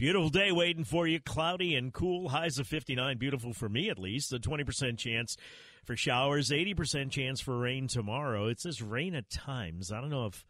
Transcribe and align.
Beautiful 0.00 0.30
day 0.30 0.50
waiting 0.50 0.84
for 0.84 1.06
you. 1.06 1.20
Cloudy 1.20 1.74
and 1.74 1.92
cool. 1.92 2.30
Highs 2.30 2.58
of 2.58 2.66
59. 2.66 3.18
Beautiful 3.18 3.52
for 3.52 3.68
me, 3.68 3.90
at 3.90 3.98
least. 3.98 4.32
A 4.32 4.38
20% 4.38 4.96
chance 4.96 5.36
for 5.84 5.94
showers. 5.94 6.48
80% 6.48 7.10
chance 7.10 7.38
for 7.38 7.58
rain 7.58 7.86
tomorrow. 7.86 8.46
It 8.46 8.58
says 8.58 8.80
rain 8.80 9.14
at 9.14 9.28
times. 9.28 9.92
I 9.92 10.00
don't 10.00 10.08
know 10.08 10.24
if, 10.24 10.42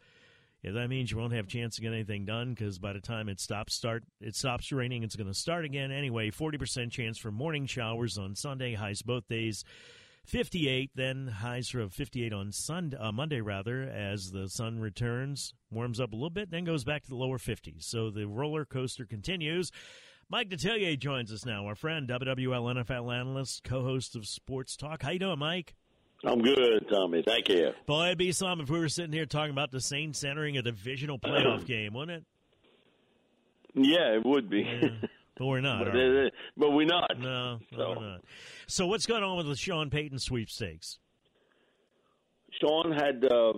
if 0.63 0.73
that 0.73 0.87
means 0.87 1.11
you 1.11 1.17
won't 1.17 1.33
have 1.33 1.47
a 1.47 1.49
chance 1.49 1.75
to 1.75 1.81
get 1.81 1.91
anything 1.91 2.23
done 2.23 2.53
because 2.53 2.79
by 2.79 2.93
the 2.93 3.01
time 3.01 3.27
it 3.27 3.41
stops 3.41 3.73
start 3.73 4.05
it 4.21 4.37
stops 4.37 4.71
raining, 4.71 5.03
it's 5.03 5.17
going 5.17 5.27
to 5.27 5.33
start 5.33 5.65
again. 5.65 5.91
Anyway, 5.91 6.31
40% 6.31 6.89
chance 6.89 7.17
for 7.17 7.29
morning 7.29 7.65
showers 7.65 8.17
on 8.17 8.37
Sunday. 8.37 8.75
Highs 8.75 9.01
both 9.01 9.27
days. 9.27 9.65
58, 10.25 10.91
then 10.95 11.27
highs 11.27 11.69
for 11.69 11.87
58 11.89 12.31
on 12.33 12.51
Sunday, 12.51 12.97
uh, 12.97 13.11
Monday 13.11 13.41
rather, 13.41 13.83
as 13.83 14.31
the 14.31 14.47
sun 14.47 14.79
returns, 14.79 15.53
warms 15.69 15.99
up 15.99 16.13
a 16.13 16.15
little 16.15 16.29
bit, 16.29 16.51
then 16.51 16.63
goes 16.63 16.83
back 16.83 17.03
to 17.03 17.09
the 17.09 17.15
lower 17.15 17.37
50s. 17.37 17.83
So 17.83 18.09
the 18.09 18.27
roller 18.27 18.65
coaster 18.65 19.05
continues. 19.05 19.71
Mike 20.29 20.49
Detillier 20.49 20.97
joins 20.97 21.33
us 21.33 21.45
now, 21.45 21.65
our 21.65 21.75
friend, 21.75 22.07
WWL 22.07 22.85
NFL 22.85 23.13
analyst, 23.13 23.63
co-host 23.63 24.15
of 24.15 24.25
Sports 24.25 24.77
Talk. 24.77 25.03
How 25.03 25.11
you 25.11 25.19
doing, 25.19 25.39
Mike? 25.39 25.75
I'm 26.23 26.41
good, 26.41 26.85
Tommy. 26.89 27.23
Thank 27.25 27.49
you. 27.49 27.71
Boy, 27.87 28.07
it'd 28.07 28.17
be 28.17 28.31
some 28.31 28.61
if 28.61 28.69
we 28.69 28.79
were 28.79 28.89
sitting 28.89 29.11
here 29.11 29.25
talking 29.25 29.51
about 29.51 29.71
the 29.71 29.81
Saints 29.81 30.23
entering 30.23 30.55
a 30.57 30.61
divisional 30.61 31.17
playoff 31.19 31.65
game, 31.67 31.93
wouldn't 31.93 32.19
it? 32.19 32.25
Yeah, 33.73 34.15
it 34.15 34.25
would 34.25 34.49
be. 34.49 34.61
Yeah. 34.61 34.89
But 35.41 35.47
we're 35.47 35.61
not. 35.61 35.85
but, 35.85 35.95
uh, 35.95 36.29
but 36.55 36.69
we're 36.69 36.85
not. 36.85 37.17
No, 37.17 37.53
no, 37.53 37.59
So- 37.71 37.89
we're 37.89 37.95
not. 38.11 38.21
So 38.67 38.85
what's 38.85 39.07
going 39.07 39.23
on 39.23 39.37
with 39.37 39.47
the 39.47 39.55
Sean 39.55 39.89
Payton 39.89 40.19
sweepstakes? 40.19 40.99
Sean 42.59 42.91
had, 42.91 43.25
uh, 43.25 43.49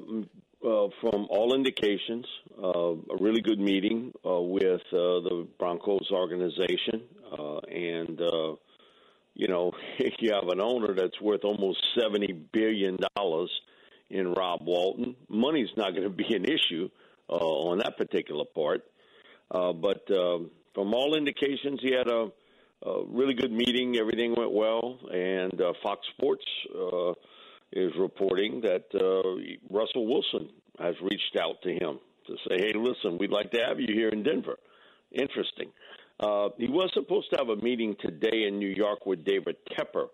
uh, 0.65 0.87
from 1.01 1.27
all 1.29 1.53
indications, 1.53 2.25
uh, 2.57 2.67
a 2.93 3.17
really 3.19 3.41
good 3.41 3.59
meeting 3.59 4.13
uh, 4.25 4.39
with 4.39 4.79
uh, 4.93 5.19
the 5.27 5.45
Broncos 5.59 6.09
organization, 6.11 7.01
uh, 7.37 7.57
and 7.57 8.21
uh, 8.21 8.55
you 9.33 9.49
know 9.49 9.73
if 9.99 10.13
you 10.19 10.31
have 10.33 10.47
an 10.47 10.61
owner 10.61 10.95
that's 10.95 11.19
worth 11.19 11.43
almost 11.43 11.79
seventy 11.99 12.31
billion 12.31 12.97
dollars 13.17 13.51
in 14.09 14.31
Rob 14.31 14.61
Walton. 14.63 15.15
Money's 15.27 15.69
not 15.75 15.91
going 15.91 16.03
to 16.03 16.09
be 16.09 16.33
an 16.33 16.45
issue 16.45 16.87
uh, 17.29 17.33
on 17.33 17.79
that 17.79 17.97
particular 17.97 18.45
part, 18.45 18.83
uh, 19.51 19.73
but 19.73 20.09
um, 20.11 20.49
from 20.73 20.93
all 20.93 21.15
indications, 21.15 21.79
he 21.81 21.91
had 21.93 22.07
a, 22.07 22.31
a 22.87 23.05
really 23.07 23.33
good 23.33 23.51
meeting. 23.51 23.97
Everything 23.99 24.35
went 24.35 24.51
well, 24.51 24.99
and 25.11 25.59
uh, 25.61 25.73
Fox 25.81 26.01
Sports. 26.15 26.45
Uh, 26.73 27.13
is 27.75 27.91
reporting 27.97 28.61
that 28.61 28.85
uh, 28.93 29.75
Russell 29.75 30.05
Wilson 30.05 30.49
has 30.79 30.95
reached 31.01 31.37
out 31.41 31.61
to 31.63 31.71
him 31.71 31.99
to 32.27 32.35
say, 32.47 32.57
"Hey, 32.57 32.73
listen, 32.75 33.17
we'd 33.17 33.31
like 33.31 33.51
to 33.51 33.59
have 33.67 33.79
you 33.79 33.93
here 33.93 34.09
in 34.09 34.23
Denver." 34.23 34.57
Interesting. 35.11 35.71
Uh, 36.19 36.49
he 36.57 36.67
was 36.67 36.91
supposed 36.93 37.29
to 37.31 37.37
have 37.39 37.49
a 37.49 37.55
meeting 37.55 37.95
today 37.99 38.45
in 38.47 38.59
New 38.59 38.69
York 38.69 39.05
with 39.05 39.25
David 39.25 39.57
Tepper, 39.71 40.07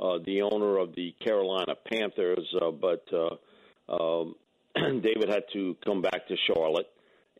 uh, 0.00 0.18
the 0.24 0.42
owner 0.42 0.78
of 0.78 0.94
the 0.94 1.14
Carolina 1.24 1.74
Panthers, 1.88 2.54
uh, 2.60 2.70
but 2.70 3.04
uh, 3.12 3.92
um, 3.92 4.34
David 4.74 5.28
had 5.28 5.44
to 5.52 5.76
come 5.84 6.02
back 6.02 6.26
to 6.28 6.36
Charlotte, 6.48 6.90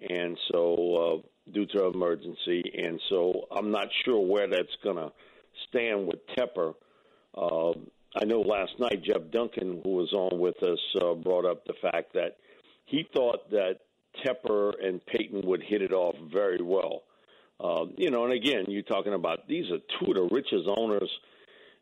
and 0.09 0.39
so 0.53 0.95
uh, 0.95 1.29
due 1.53 1.67
to 1.67 1.87
an 1.87 1.95
emergency, 1.95 2.63
and 2.77 3.01
so 3.09 3.47
I'm 3.51 3.71
not 3.71 3.89
sure 4.05 4.21
where 4.21 4.49
that's 4.49 4.77
going 4.83 4.97
to 4.97 5.13
stand 5.69 6.07
with 6.07 6.21
Tepper. 6.37 6.75
Uh, 7.37 7.73
I 8.17 8.25
know 8.25 8.41
last 8.41 8.73
night 8.79 9.03
Jeff 9.03 9.31
Duncan, 9.31 9.81
who 9.83 9.91
was 9.91 10.13
on 10.13 10.39
with 10.39 10.63
us, 10.63 10.79
uh, 11.03 11.15
brought 11.15 11.45
up 11.45 11.65
the 11.65 11.75
fact 11.83 12.13
that 12.15 12.37
he 12.87 13.07
thought 13.13 13.51
that 13.51 13.81
Tepper 14.25 14.73
and 14.83 15.05
Payton 15.07 15.43
would 15.45 15.63
hit 15.63 15.83
it 15.83 15.93
off 15.93 16.15
very 16.33 16.63
well. 16.63 17.03
Uh, 17.61 17.87
you 17.97 18.11
know, 18.11 18.25
and 18.25 18.33
again, 18.33 18.65
you're 18.69 18.83
talking 18.83 19.15
about 19.15 19.47
these 19.49 19.71
are 19.71 19.79
two 19.99 20.11
of 20.11 20.15
the 20.15 20.35
richest 20.35 20.69
owners 20.77 21.11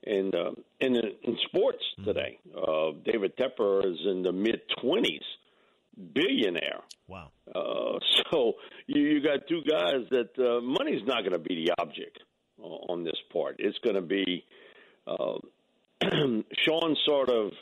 in 0.05 0.33
uh, 0.35 0.51
in, 0.81 0.97
in 0.97 1.39
sports 1.47 1.83
today. 2.05 2.39
Uh, 2.57 2.93
David 3.05 3.37
Tepper 3.37 3.85
is 3.87 3.99
in 4.07 4.23
the 4.23 4.33
mid 4.33 4.61
twenties, 4.81 5.23
billionaire. 6.15 6.81
Wow. 7.09 7.31
Uh, 7.55 7.99
so 8.31 8.55
you, 8.87 9.03
you 9.03 9.23
got 9.23 9.47
two 9.49 9.63
guys 9.69 10.07
that 10.11 10.31
uh, 10.39 10.61
money's 10.61 11.03
not 11.07 11.21
going 11.21 11.33
to 11.33 11.39
be 11.39 11.65
the 11.67 11.75
object 11.83 12.19
o- 12.63 12.87
on 12.89 13.05
this 13.05 13.17
part. 13.33 13.57
It's 13.59 13.79
going 13.79 13.97
to 13.97 14.03
be 14.03 14.45
uh, 15.07 15.39
Sean's 16.65 16.99
sort 17.07 17.29
of 17.29 17.53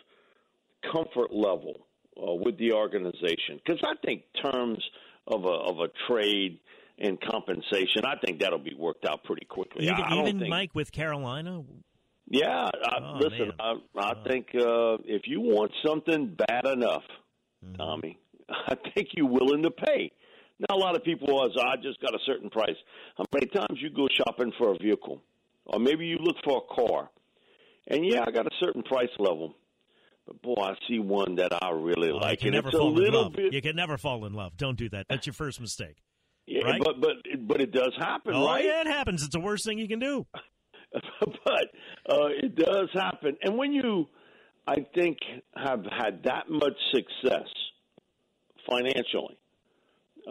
comfort 0.93 1.33
level 1.33 1.87
uh, 2.17 2.35
with 2.35 2.59
the 2.59 2.73
organization 2.73 3.61
because 3.65 3.81
I 3.85 3.95
think 4.05 4.23
terms 4.43 4.79
of 5.27 5.45
a 5.45 5.49
of 5.49 5.79
a 5.81 5.89
trade 6.09 6.59
and 6.99 7.19
compensation, 7.21 8.05
I 8.05 8.15
think 8.25 8.41
that'll 8.41 8.59
be 8.59 8.75
worked 8.79 9.07
out 9.07 9.25
pretty 9.25 9.47
quickly. 9.47 9.85
Even, 9.85 9.95
I, 9.97 10.17
I 10.17 10.21
even 10.23 10.39
think, 10.39 10.51
Mike 10.51 10.75
with 10.75 10.93
Carolina. 10.93 11.63
yeah, 12.29 12.69
I, 12.85 12.97
Oh, 13.01 13.19
listen, 13.19 13.53
man. 13.59 13.81
I, 13.97 14.01
I 14.11 14.29
think 14.29 14.49
uh, 14.55 14.99
if 15.05 15.23
you 15.27 15.41
want 15.41 15.71
something 15.87 16.37
bad 16.49 16.67
enough, 16.67 17.03
Mm-hmm. 17.65 17.75
Tommy, 17.77 18.19
I 18.49 18.75
think 18.95 19.09
you're 19.13 19.29
willing 19.29 19.63
to 19.63 19.71
pay. 19.71 20.11
Now, 20.61 20.77
a 20.77 20.79
lot 20.79 20.95
of 20.97 21.03
people 21.05 21.29
was, 21.29 21.57
I 21.59 21.77
just 21.83 22.01
got 22.01 22.15
a 22.15 22.19
certain 22.27 22.51
price. 22.51 22.77
How 23.17 23.25
many 23.33 23.47
times 23.47 23.81
you 23.81 23.89
go 23.91 24.07
shopping 24.17 24.53
for 24.59 24.73
a 24.75 24.79
vehicle, 24.79 25.23
or 25.67 25.79
maybe 25.81 26.07
you 26.07 26.19
look 26.19 26.37
for 26.45 26.59
a 26.63 26.75
car, 26.75 27.11
and 27.89 28.05
yeah, 28.05 28.25
I 28.27 28.31
got 28.31 28.47
a 28.47 28.51
certain 28.61 28.83
price 28.83 29.09
level, 29.19 29.55
but 30.27 30.41
boy, 30.43 30.55
I 30.63 30.75
see 30.87 30.99
one 30.99 31.37
that 31.37 31.53
I 31.63 31.71
really 31.71 32.11
Oh, 32.11 32.17
like, 32.17 32.43
you 32.43 32.51
can 32.51 32.55
and 32.55 32.55
never 32.57 32.69
it's 32.69 32.77
a 32.77 32.79
fall 32.79 32.89
in 32.91 32.95
little 33.05 33.23
love. 33.25 33.33
bit. 33.33 33.53
You 33.55 33.63
can 33.63 33.75
never 33.77 33.97
fall 33.97 34.27
in 34.27 34.35
love. 34.35 34.57
Don't 34.59 34.77
do 34.77 34.89
that. 34.91 35.07
That's 35.09 35.27
your 35.27 35.33
first 35.33 35.61
mistake. 35.63 35.97
yeah, 36.47 36.63
right? 36.65 36.81
but 36.85 37.01
but 37.01 37.17
but 37.49 37.61
it 37.63 37.73
does 37.73 37.93
happen, 37.99 38.35
Oh 38.35 38.45
right? 38.47 38.65
yeah, 38.65 38.83
it 38.83 38.87
happens. 38.87 39.23
It's 39.23 39.33
the 39.33 39.41
worst 39.41 39.65
thing 39.65 39.79
you 39.79 39.89
can 39.89 39.99
do. 39.99 40.27
but 40.93 41.65
uh, 42.09 42.27
it 42.43 42.55
does 42.55 42.89
happen. 42.93 43.37
And 43.43 43.57
when 43.57 43.73
you, 43.73 44.09
I 44.71 44.87
think, 44.95 45.19
have 45.57 45.85
had 45.85 46.23
that 46.25 46.49
much 46.49 46.79
success 46.93 47.49
financially, 48.69 49.37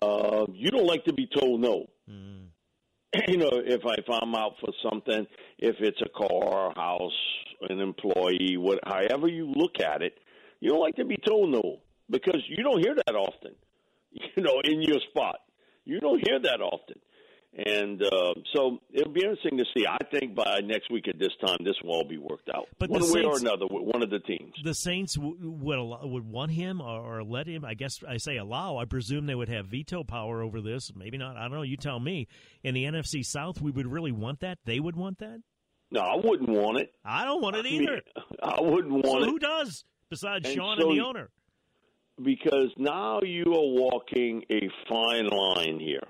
uh, 0.01 0.45
you 0.53 0.71
don't 0.71 0.85
like 0.87 1.03
to 1.05 1.13
be 1.13 1.27
told 1.27 1.59
no. 1.59 1.87
You 3.27 3.37
know, 3.37 3.49
if 3.51 3.83
I, 3.87 3.95
if 3.97 4.05
I'm 4.07 4.35
out 4.35 4.53
for 4.61 4.71
something, 4.83 5.25
if 5.57 5.77
it's 5.79 5.99
a 5.99 6.09
car, 6.09 6.71
house, 6.75 7.19
an 7.67 7.79
employee, 7.79 8.55
what, 8.55 8.77
however 8.85 9.27
you 9.27 9.51
look 9.51 9.81
at 9.83 10.03
it, 10.03 10.13
you 10.59 10.69
don't 10.69 10.79
like 10.79 10.95
to 10.97 11.05
be 11.05 11.17
told 11.27 11.49
no 11.49 11.79
because 12.11 12.39
you 12.47 12.63
don't 12.63 12.79
hear 12.79 12.93
that 12.95 13.15
often. 13.15 13.55
You 14.35 14.43
know, 14.43 14.61
in 14.63 14.83
your 14.83 14.99
spot, 15.09 15.37
you 15.85 15.99
don't 15.99 16.23
hear 16.25 16.39
that 16.39 16.61
often. 16.61 16.99
And 17.51 18.01
uh, 18.03 18.33
so 18.53 18.77
it'll 18.93 19.11
be 19.11 19.21
interesting 19.21 19.57
to 19.57 19.65
see. 19.75 19.85
I 19.87 19.97
think 20.11 20.35
by 20.35 20.59
next 20.63 20.91
week 20.91 21.07
at 21.07 21.17
this 21.17 21.31
time, 21.43 21.57
this 21.63 21.73
will 21.83 21.91
all 21.91 22.03
be 22.07 22.17
worked 22.19 22.49
out, 22.53 22.67
But 22.77 22.89
one 22.91 23.01
the 23.01 23.11
way 23.11 23.23
or 23.23 23.37
another, 23.37 23.65
one 23.67 24.03
of 24.03 24.11
the 24.11 24.19
teams. 24.19 24.53
The 24.63 24.75
Saints 24.75 25.15
w- 25.15 25.35
would 25.41 25.77
allow, 25.79 26.05
would 26.05 26.25
want 26.29 26.51
him 26.51 26.79
or, 26.79 27.19
or 27.19 27.23
let 27.23 27.47
him. 27.47 27.65
I 27.65 27.73
guess 27.73 28.03
I 28.07 28.17
say 28.17 28.37
allow. 28.37 28.77
I 28.77 28.85
presume 28.85 29.25
they 29.25 29.33
would 29.35 29.49
have 29.49 29.65
veto 29.65 30.03
power 30.03 30.43
over 30.43 30.61
this. 30.61 30.91
Maybe 30.95 31.17
not. 31.17 31.37
I 31.37 31.41
don't 31.43 31.53
know. 31.53 31.63
You 31.63 31.75
tell 31.75 31.99
me. 31.99 32.27
In 32.63 32.75
the 32.75 32.85
NFC 32.85 33.25
South, 33.25 33.59
we 33.59 33.71
would 33.71 33.87
really 33.87 34.11
want 34.11 34.41
that. 34.41 34.59
They 34.65 34.79
would 34.79 34.95
want 34.95 35.17
that. 35.17 35.41
No, 35.91 36.01
I 36.01 36.15
wouldn't 36.23 36.49
want 36.49 36.77
it. 36.77 36.93
I 37.03 37.25
don't 37.25 37.41
want 37.41 37.55
it 37.55 37.65
I 37.65 37.69
mean, 37.71 37.81
either. 37.81 38.01
I 38.43 38.61
wouldn't 38.61 39.03
So 39.05 39.09
want 39.11 39.25
who 39.25 39.39
does 39.39 39.85
besides 40.11 40.45
And 40.47 40.55
Sean 40.55 40.77
so 40.79 40.89
and 40.89 40.97
the 40.97 41.03
owner? 41.03 41.29
because 42.23 42.69
now 42.77 43.21
you 43.23 43.43
are 43.45 43.81
walking 43.81 44.43
a 44.51 44.69
fine 44.87 45.25
line 45.27 45.79
here 45.79 46.03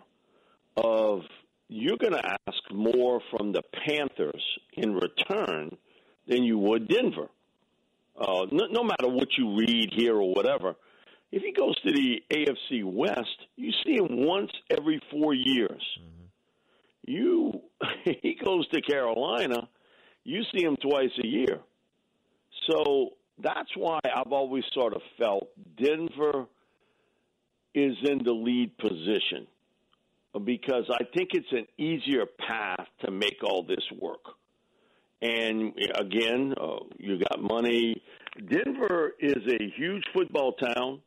of 0.84 1.22
you're 1.68 1.98
going 1.98 2.14
to 2.14 2.38
ask 2.48 2.60
more 2.72 3.22
from 3.32 3.52
the 3.52 3.62
Panthers 3.86 4.44
in 4.74 4.94
return 4.94 5.78
than 6.28 6.44
you 6.44 6.58
would 6.58 6.88
Denver. 6.88 7.30
Uh, 8.20 8.46
no, 8.52 8.66
no 8.72 8.84
matter 8.84 9.08
what 9.08 9.28
you 9.38 9.56
read 9.56 9.92
here 9.96 10.16
or 10.16 10.34
whatever, 10.34 10.76
if 11.32 11.44
he 11.44 11.52
goes 11.52 11.80
to 11.82 11.92
the 11.92 12.22
AFC 12.32 12.84
West, 12.84 13.46
you 13.56 13.72
see 13.86 13.94
him 13.94 14.26
once 14.26 14.52
every 14.70 15.00
four 15.12 15.34
years. 15.34 15.82
Mm-hmm. 16.02 17.12
You, 17.12 17.62
he 18.22 18.38
goes 18.44 18.68
to 18.70 18.82
Carolina, 18.82 19.70
you 20.24 20.42
see 20.54 20.64
him 20.64 20.76
twice 20.76 21.12
a 21.24 21.28
year. 21.28 21.60
So 22.70 23.12
that's 23.42 23.70
why 23.76 24.00
I've 24.04 24.32
always 24.32 24.64
sort 24.74 24.94
of 24.94 25.02
felt 25.18 25.50
Denver 25.78 26.48
is 27.76 27.96
in 28.04 28.24
the 28.24 28.32
lead 28.32 28.78
position 28.78 29.48
because 30.46 30.86
I 30.92 31.04
think 31.16 31.30
it's 31.34 31.52
an 31.52 31.66
easier 31.78 32.26
path 32.48 32.86
to 33.04 33.12
make 33.12 33.38
all 33.44 33.64
this 33.64 33.84
work. 34.00 34.24
And 35.22 35.74
again, 35.96 36.54
uh, 36.60 36.78
you 36.98 37.20
got 37.20 37.42
money. 37.42 38.02
Denver 38.38 39.14
is 39.20 39.44
a 39.48 39.72
huge 39.76 40.04
football 40.14 40.54
town. 40.54 41.02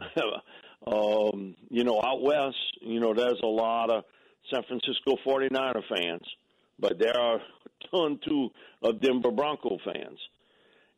um, 0.86 1.54
you 1.68 1.84
know, 1.84 2.00
out 2.02 2.22
west, 2.22 2.56
you 2.80 3.00
know, 3.00 3.12
there's 3.14 3.40
a 3.42 3.46
lot 3.46 3.90
of 3.90 4.04
San 4.50 4.62
Francisco 4.62 5.16
49er 5.26 5.82
fans, 5.88 6.22
but 6.78 6.98
there 6.98 7.18
are 7.18 7.36
a 7.36 7.40
ton 7.90 8.18
too 8.26 8.48
of 8.82 9.00
Denver 9.00 9.32
Bronco 9.32 9.78
fans. 9.84 10.18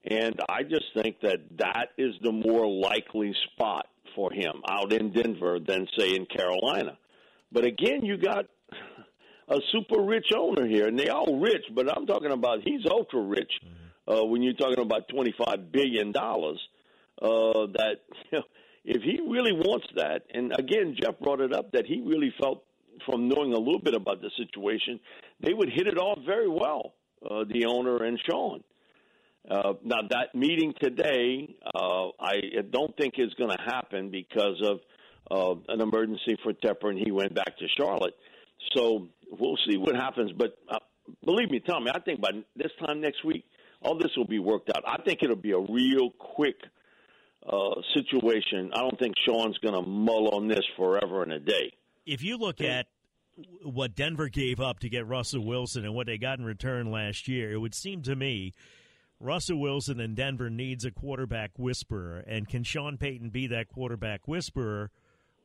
And 0.05 0.41
I 0.49 0.63
just 0.63 0.85
think 0.95 1.21
that 1.23 1.39
that 1.59 1.89
is 1.99 2.15
the 2.23 2.33
more 2.33 2.67
likely 2.67 3.35
spot 3.53 3.87
for 4.15 4.33
him 4.33 4.63
out 4.69 4.93
in 4.93 5.13
Denver 5.13 5.59
than, 5.59 5.87
say, 5.99 6.15
in 6.15 6.27
Carolina. 6.27 6.97
But 7.53 7.65
again, 7.65 8.05
you 8.05 8.17
got 8.17 8.47
a 9.49 9.59
super 9.73 10.01
rich 10.01 10.27
owner 10.37 10.67
here, 10.67 10.87
and 10.87 10.99
they 10.99 11.09
all 11.09 11.41
rich, 11.41 11.65
but 11.75 11.95
I'm 11.95 12.07
talking 12.07 12.31
about 12.31 12.61
he's 12.65 12.87
ultra 12.89 13.21
rich. 13.21 13.53
Mm-hmm. 13.65 13.77
Uh, 14.13 14.25
when 14.25 14.43
you're 14.43 14.55
talking 14.55 14.83
about 14.83 15.09
25 15.09 15.73
billion 15.73 16.13
dollars, 16.13 16.59
uh, 17.21 17.67
that 17.75 17.97
you 18.33 18.39
know, 18.39 18.45
if 18.85 19.03
he 19.03 19.21
really 19.29 19.53
wants 19.53 19.87
that, 19.97 20.23
and 20.33 20.53
again, 20.59 20.97
Jeff 21.01 21.19
brought 21.21 21.41
it 21.41 21.53
up 21.53 21.73
that 21.73 21.87
he 21.87 22.01
really 22.01 22.33
felt 22.41 22.65
from 23.07 23.29
knowing 23.29 23.53
a 23.53 23.59
little 23.59 23.81
bit 23.81 23.95
about 23.95 24.21
the 24.21 24.31
situation, 24.37 25.01
they 25.41 25.53
would 25.53 25.69
hit 25.69 25.87
it 25.87 25.99
off 25.99 26.19
very 26.25 26.49
well, 26.49 26.95
uh, 27.25 27.45
the 27.45 27.67
owner 27.67 28.05
and 28.05 28.19
Sean. 28.29 28.63
Uh, 29.49 29.73
now 29.83 30.03
that 30.11 30.35
meeting 30.35 30.75
today, 30.81 31.57
uh, 31.75 32.09
I 32.21 32.41
don't 32.71 32.95
think 32.97 33.15
is 33.19 33.33
going 33.35 33.51
to 33.51 33.63
happen 33.65 34.11
because 34.11 34.61
of 34.63 34.81
uh, 35.31 35.55
an 35.69 35.81
emergency 35.81 36.37
for 36.43 36.53
Tepper, 36.53 36.91
and 36.91 36.99
he 36.99 37.11
went 37.11 37.35
back 37.35 37.57
to 37.59 37.67
Charlotte. 37.77 38.15
So 38.75 39.09
we'll 39.31 39.59
see 39.69 39.77
what 39.77 39.95
happens. 39.95 40.33
But 40.37 40.59
uh, 40.69 40.79
believe 41.25 41.51
me, 41.51 41.61
Tommy, 41.61 41.91
I 41.95 42.01
think 42.01 42.21
by 42.21 42.31
this 42.57 42.73
time 42.85 43.01
next 43.01 43.25
week, 43.25 43.45
all 43.83 43.99
this 43.99 44.11
will 44.17 44.27
be 44.27 44.39
worked 44.39 44.71
out. 44.75 44.83
I 44.87 45.03
think 45.03 45.21
it'll 45.23 45.37
be 45.37 45.53
a 45.53 45.59
real 45.59 46.11
quick 46.19 46.57
uh, 47.49 47.81
situation. 47.95 48.71
I 48.75 48.81
don't 48.81 48.99
think 48.99 49.15
Sean's 49.27 49.59
going 49.59 49.75
to 49.75 49.89
mull 49.89 50.35
on 50.35 50.49
this 50.49 50.65
forever 50.77 51.23
and 51.23 51.33
a 51.33 51.41
day. 51.41 51.73
If 52.05 52.23
you 52.23 52.37
look 52.37 52.61
at 52.61 52.87
what 53.63 53.95
Denver 53.95 54.29
gave 54.29 54.61
up 54.61 54.81
to 54.81 54.89
get 54.89 55.07
Russell 55.07 55.45
Wilson 55.45 55.85
and 55.85 55.95
what 55.95 56.07
they 56.07 56.19
got 56.19 56.39
in 56.39 56.45
return 56.45 56.91
last 56.91 57.29
year, 57.29 57.53
it 57.53 57.59
would 57.59 57.75
seem 57.75 58.03
to 58.03 58.15
me 58.15 58.53
Russell 59.19 59.59
Wilson 59.59 60.01
and 60.01 60.17
Denver 60.17 60.51
needs 60.51 60.85
a 60.85 60.91
quarterback 60.91 61.53
whisperer. 61.57 62.25
And 62.27 62.49
can 62.49 62.65
Sean 62.65 62.99
Payton 62.99 63.31
be 63.31 63.47
that 63.49 63.69
quarterback 63.69 64.27
whisperer 64.27 64.91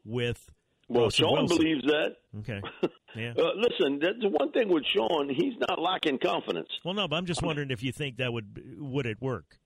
with 0.05 0.49
well, 0.87 1.05
Russell 1.05 1.27
Sean 1.29 1.39
Wilson? 1.39 1.57
believes 1.57 1.83
that. 1.85 2.15
Okay. 2.39 2.61
Yeah. 3.17 3.31
uh, 3.37 3.51
listen, 3.55 3.99
that's 4.01 4.19
the 4.21 4.27
one 4.27 4.51
thing 4.51 4.67
with 4.67 4.83
Sean. 4.93 5.29
He's 5.29 5.53
not 5.69 5.79
lacking 5.81 6.19
confidence. 6.19 6.67
Well, 6.83 6.93
no, 6.93 7.07
but 7.07 7.15
I'm 7.15 7.25
just 7.25 7.41
wondering 7.41 7.71
if 7.71 7.81
you 7.81 7.93
think 7.93 8.17
that 8.17 8.33
would 8.33 8.61
would 8.77 9.05
it 9.05 9.21
work? 9.21 9.57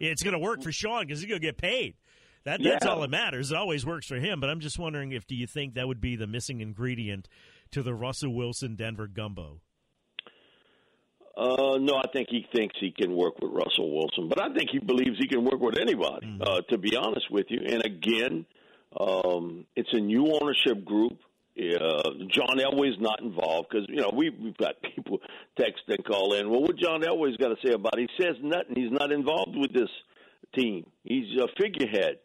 It's 0.00 0.22
going 0.22 0.32
to 0.32 0.38
work 0.38 0.62
for 0.62 0.72
Sean 0.72 1.02
because 1.02 1.20
he's 1.20 1.28
going 1.28 1.42
to 1.42 1.46
get 1.46 1.58
paid. 1.58 1.96
That 2.44 2.62
that's 2.62 2.86
Yeah. 2.86 2.90
all 2.90 3.02
that 3.02 3.10
matters. 3.10 3.50
It 3.50 3.56
always 3.58 3.84
works 3.84 4.06
for 4.06 4.16
him. 4.16 4.40
But 4.40 4.48
I'm 4.48 4.60
just 4.60 4.78
wondering 4.78 5.12
if 5.12 5.26
do 5.26 5.34
you 5.34 5.46
think 5.46 5.74
that 5.74 5.86
would 5.86 6.00
be 6.00 6.16
the 6.16 6.26
missing 6.26 6.62
ingredient 6.62 7.28
to 7.72 7.82
the 7.82 7.92
Russell 7.92 8.32
Wilson 8.32 8.76
Denver 8.76 9.08
gumbo? 9.08 9.60
Uh, 11.36 11.76
no, 11.78 11.96
I 11.96 12.06
think 12.14 12.28
he 12.30 12.46
thinks 12.54 12.76
he 12.80 12.90
can 12.92 13.14
work 13.14 13.34
with 13.42 13.52
Russell 13.52 13.94
Wilson, 13.94 14.26
but 14.28 14.40
I 14.40 14.54
think 14.54 14.70
he 14.70 14.78
believes 14.78 15.18
he 15.18 15.28
can 15.28 15.44
work 15.44 15.60
with 15.60 15.76
anybody. 15.78 16.38
Uh, 16.40 16.62
to 16.70 16.78
be 16.78 16.96
honest 16.96 17.30
with 17.30 17.44
you, 17.50 17.60
and 17.66 17.84
again, 17.84 18.46
um, 18.98 19.66
it's 19.74 19.92
a 19.92 20.00
new 20.00 20.26
ownership 20.40 20.84
group. 20.84 21.18
Uh, 21.58 22.10
John 22.28 22.58
Elway's 22.58 23.00
not 23.00 23.22
involved 23.22 23.68
because 23.70 23.86
you 23.88 23.96
know 23.96 24.10
we 24.14 24.30
we've 24.30 24.56
got 24.56 24.74
people 24.94 25.18
text 25.58 25.82
and 25.88 26.04
call 26.04 26.34
in. 26.34 26.50
Well, 26.50 26.62
what 26.62 26.76
John 26.76 27.02
Elway's 27.02 27.36
got 27.36 27.48
to 27.48 27.56
say 27.66 27.72
about 27.72 27.98
it? 27.98 28.10
He 28.16 28.22
says 28.22 28.36
nothing. 28.42 28.74
He's 28.76 28.92
not 28.92 29.12
involved 29.12 29.56
with 29.56 29.72
this 29.72 29.88
team. 30.54 30.86
He's 31.04 31.26
a 31.40 31.48
figurehead. 31.60 32.18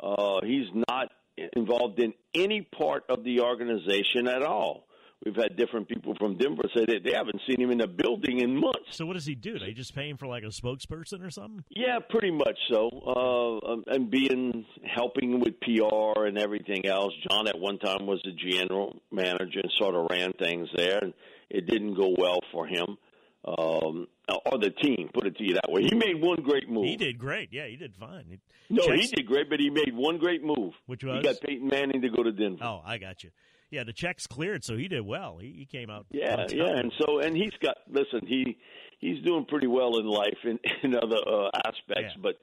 Uh, 0.00 0.40
he's 0.44 0.68
not 0.88 1.08
involved 1.56 2.00
in 2.00 2.14
any 2.34 2.62
part 2.62 3.04
of 3.08 3.24
the 3.24 3.40
organization 3.40 4.28
at 4.28 4.42
all. 4.42 4.84
We've 5.24 5.34
had 5.34 5.56
different 5.56 5.88
people 5.88 6.14
from 6.16 6.36
Denver 6.36 6.62
say 6.76 6.84
that 6.86 7.00
they 7.04 7.12
haven't 7.12 7.40
seen 7.48 7.60
him 7.60 7.70
in 7.72 7.80
a 7.80 7.88
building 7.88 8.38
in 8.40 8.54
months. 8.54 8.78
So 8.96 9.04
what 9.04 9.14
does 9.14 9.26
he 9.26 9.34
do? 9.34 9.58
They 9.58 9.72
just 9.72 9.92
pay 9.94 10.08
him 10.08 10.16
for 10.16 10.26
like 10.28 10.44
a 10.44 10.46
spokesperson 10.46 11.26
or 11.26 11.30
something? 11.30 11.64
Yeah, 11.70 11.98
pretty 12.08 12.30
much 12.30 12.56
so. 12.70 12.88
Uh, 13.04 13.72
um, 13.72 13.84
and 13.88 14.10
being 14.10 14.64
helping 14.86 15.40
with 15.40 15.54
PR 15.60 16.24
and 16.24 16.38
everything 16.38 16.86
else. 16.86 17.12
John 17.28 17.48
at 17.48 17.58
one 17.58 17.78
time 17.80 18.06
was 18.06 18.20
the 18.24 18.30
general 18.32 19.00
manager 19.10 19.58
and 19.60 19.72
sort 19.76 19.96
of 19.96 20.06
ran 20.08 20.32
things 20.34 20.68
there, 20.76 20.98
and 20.98 21.12
it 21.50 21.66
didn't 21.66 21.94
go 21.94 22.14
well 22.16 22.38
for 22.52 22.66
him 22.68 22.96
um, 23.44 24.06
or 24.46 24.58
the 24.60 24.70
team. 24.82 25.10
Put 25.12 25.26
it 25.26 25.36
to 25.38 25.44
you 25.44 25.54
that 25.54 25.68
way. 25.68 25.82
He 25.82 25.94
made 25.96 26.20
one 26.22 26.42
great 26.42 26.68
move. 26.70 26.84
He 26.84 26.96
did 26.96 27.18
great. 27.18 27.48
Yeah, 27.52 27.66
he 27.66 27.76
did 27.76 27.96
fine. 27.96 28.24
He- 28.28 28.38
No, 28.70 28.84
he 28.94 29.06
did 29.08 29.26
great, 29.26 29.50
but 29.50 29.58
he 29.58 29.68
made 29.70 29.94
one 29.94 30.18
great 30.18 30.42
move. 30.44 30.74
Which 30.86 31.02
was? 31.02 31.16
He 31.18 31.22
got 31.24 31.40
Peyton 31.40 31.66
Manning 31.66 32.02
to 32.02 32.08
go 32.08 32.22
to 32.22 32.30
Denver. 32.30 32.62
Oh, 32.64 32.82
I 32.84 32.98
got 32.98 33.24
you. 33.24 33.30
Yeah, 33.70 33.84
the 33.84 33.92
checks 33.92 34.26
cleared, 34.26 34.64
so 34.64 34.76
he 34.76 34.88
did 34.88 35.04
well. 35.06 35.38
He, 35.38 35.52
he 35.58 35.66
came 35.66 35.90
out. 35.90 36.06
Yeah, 36.10 36.46
yeah, 36.48 36.76
and 36.78 36.92
so 36.98 37.18
and 37.20 37.36
he's 37.36 37.52
got 37.62 37.76
listen, 37.90 38.26
he 38.26 38.56
he's 38.98 39.22
doing 39.24 39.44
pretty 39.44 39.66
well 39.66 39.98
in 39.98 40.06
life 40.06 40.38
in 40.44 40.58
in 40.82 40.94
other 40.96 41.18
uh, 41.26 41.50
aspects, 41.66 42.14
Yeah. 42.16 42.22
but 42.22 42.38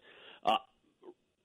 uh, 0.45 0.57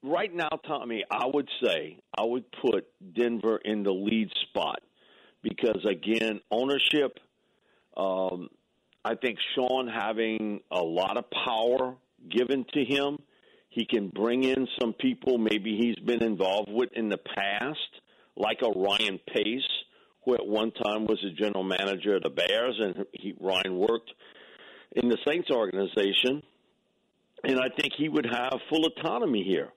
right 0.03 0.33
now, 0.33 0.49
Tommy, 0.67 1.03
I 1.09 1.25
would 1.25 1.49
say 1.63 1.97
I 2.17 2.23
would 2.23 2.45
put 2.61 2.85
Denver 3.15 3.57
in 3.63 3.83
the 3.83 3.91
lead 3.91 4.29
spot 4.49 4.81
because 5.41 5.85
again, 5.89 6.39
ownership. 6.51 7.19
Um, 7.97 8.49
I 9.03 9.15
think 9.15 9.39
Sean 9.55 9.87
having 9.87 10.59
a 10.71 10.79
lot 10.79 11.17
of 11.17 11.25
power 11.31 11.95
given 12.29 12.65
to 12.73 12.85
him, 12.85 13.17
he 13.69 13.83
can 13.85 14.09
bring 14.09 14.43
in 14.43 14.67
some 14.79 14.93
people 14.93 15.39
maybe 15.39 15.75
he's 15.75 15.95
been 16.05 16.23
involved 16.23 16.69
with 16.71 16.89
in 16.93 17.09
the 17.09 17.17
past, 17.17 17.79
like 18.35 18.59
a 18.61 18.69
Ryan 18.69 19.19
Pace, 19.33 19.67
who 20.25 20.35
at 20.35 20.45
one 20.45 20.71
time 20.71 21.05
was 21.05 21.19
the 21.23 21.31
general 21.31 21.63
manager 21.63 22.15
of 22.15 22.23
the 22.23 22.29
Bears, 22.29 22.79
and 22.79 23.05
he, 23.11 23.33
Ryan 23.39 23.77
worked 23.77 24.11
in 24.93 25.09
the 25.09 25.17
Saints 25.27 25.49
organization. 25.51 26.43
And 27.43 27.59
I 27.59 27.69
think 27.75 27.93
he 27.97 28.07
would 28.07 28.27
have 28.31 28.53
full 28.69 28.85
autonomy 28.85 29.43
here 29.43 29.69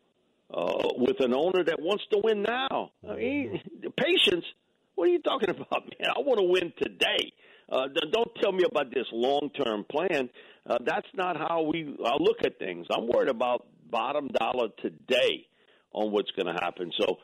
uh, 0.52 0.88
with 0.99 1.20
an 1.20 1.34
owner 1.34 1.64
that 1.64 1.80
wants 1.80 2.04
to 2.12 2.20
win 2.23 2.42
now. 2.42 2.90
I 3.08 3.14
mean, 3.14 3.61
patience. 3.96 4.44
What 4.94 5.08
are 5.08 5.12
you 5.12 5.23
talking 5.23 5.49
about, 5.50 5.84
man? 5.84 6.11
I 6.14 6.20
want 6.20 6.38
to 6.38 6.44
win 6.44 6.73
today. 6.80 7.32
Uh, 7.70 7.88
don't 8.12 8.30
tell 8.42 8.52
me 8.52 8.64
about 8.70 8.92
this 8.92 9.06
long-term 9.12 9.87
plan. 9.90 10.28
Uh, 10.68 10.76
that's 10.84 11.06
not 11.14 11.37
how 11.37 11.62
we 11.62 11.96
I 12.04 12.16
look 12.18 12.38
at 12.44 12.58
things. 12.58 12.87
I'm 12.90 13.06
worried 13.06 13.30
about 13.30 13.66
bottom 13.90 14.28
dollar 14.28 14.68
today 14.82 15.46
on 15.92 16.12
what's 16.12 16.30
going 16.32 16.46
to 16.46 16.61
happen. 16.62 16.90
So 17.00 17.18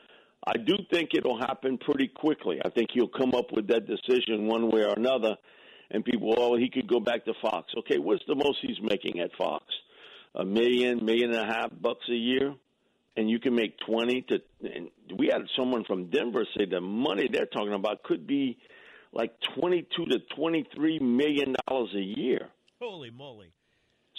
I 0.45 0.57
do 0.57 0.75
think 0.91 1.09
it'll 1.13 1.39
happen 1.39 1.77
pretty 1.77 2.07
quickly. 2.07 2.59
I 2.63 2.69
think 2.69 2.89
he'll 2.93 3.07
come 3.07 3.33
up 3.35 3.51
with 3.51 3.67
that 3.67 3.85
decision 3.85 4.47
one 4.47 4.71
way 4.71 4.81
or 4.81 4.93
another. 4.93 5.35
And 5.91 6.05
people, 6.05 6.33
oh, 6.37 6.55
he 6.57 6.69
could 6.69 6.87
go 6.87 6.99
back 6.99 7.25
to 7.25 7.33
Fox. 7.41 7.73
Okay, 7.79 7.99
what's 7.99 8.23
the 8.25 8.35
most 8.35 8.59
he's 8.61 8.81
making 8.81 9.19
at 9.19 9.29
Fox? 9.37 9.65
A 10.35 10.45
million, 10.45 11.03
million 11.03 11.31
and 11.31 11.39
a 11.39 11.53
half 11.53 11.69
bucks 11.81 12.07
a 12.09 12.15
year, 12.15 12.55
and 13.17 13.29
you 13.29 13.39
can 13.39 13.53
make 13.53 13.77
twenty 13.85 14.21
to. 14.29 14.39
And 14.61 14.89
we 15.17 15.27
had 15.27 15.41
someone 15.57 15.83
from 15.83 16.09
Denver 16.09 16.45
say 16.57 16.63
the 16.65 16.79
money 16.79 17.27
they're 17.29 17.45
talking 17.45 17.73
about 17.73 18.03
could 18.03 18.25
be 18.25 18.57
like 19.11 19.33
twenty-two 19.59 20.05
to 20.05 20.19
twenty-three 20.33 20.99
million 20.99 21.55
dollars 21.67 21.89
a 21.93 21.99
year. 21.99 22.47
Holy 22.79 23.09
moly! 23.09 23.51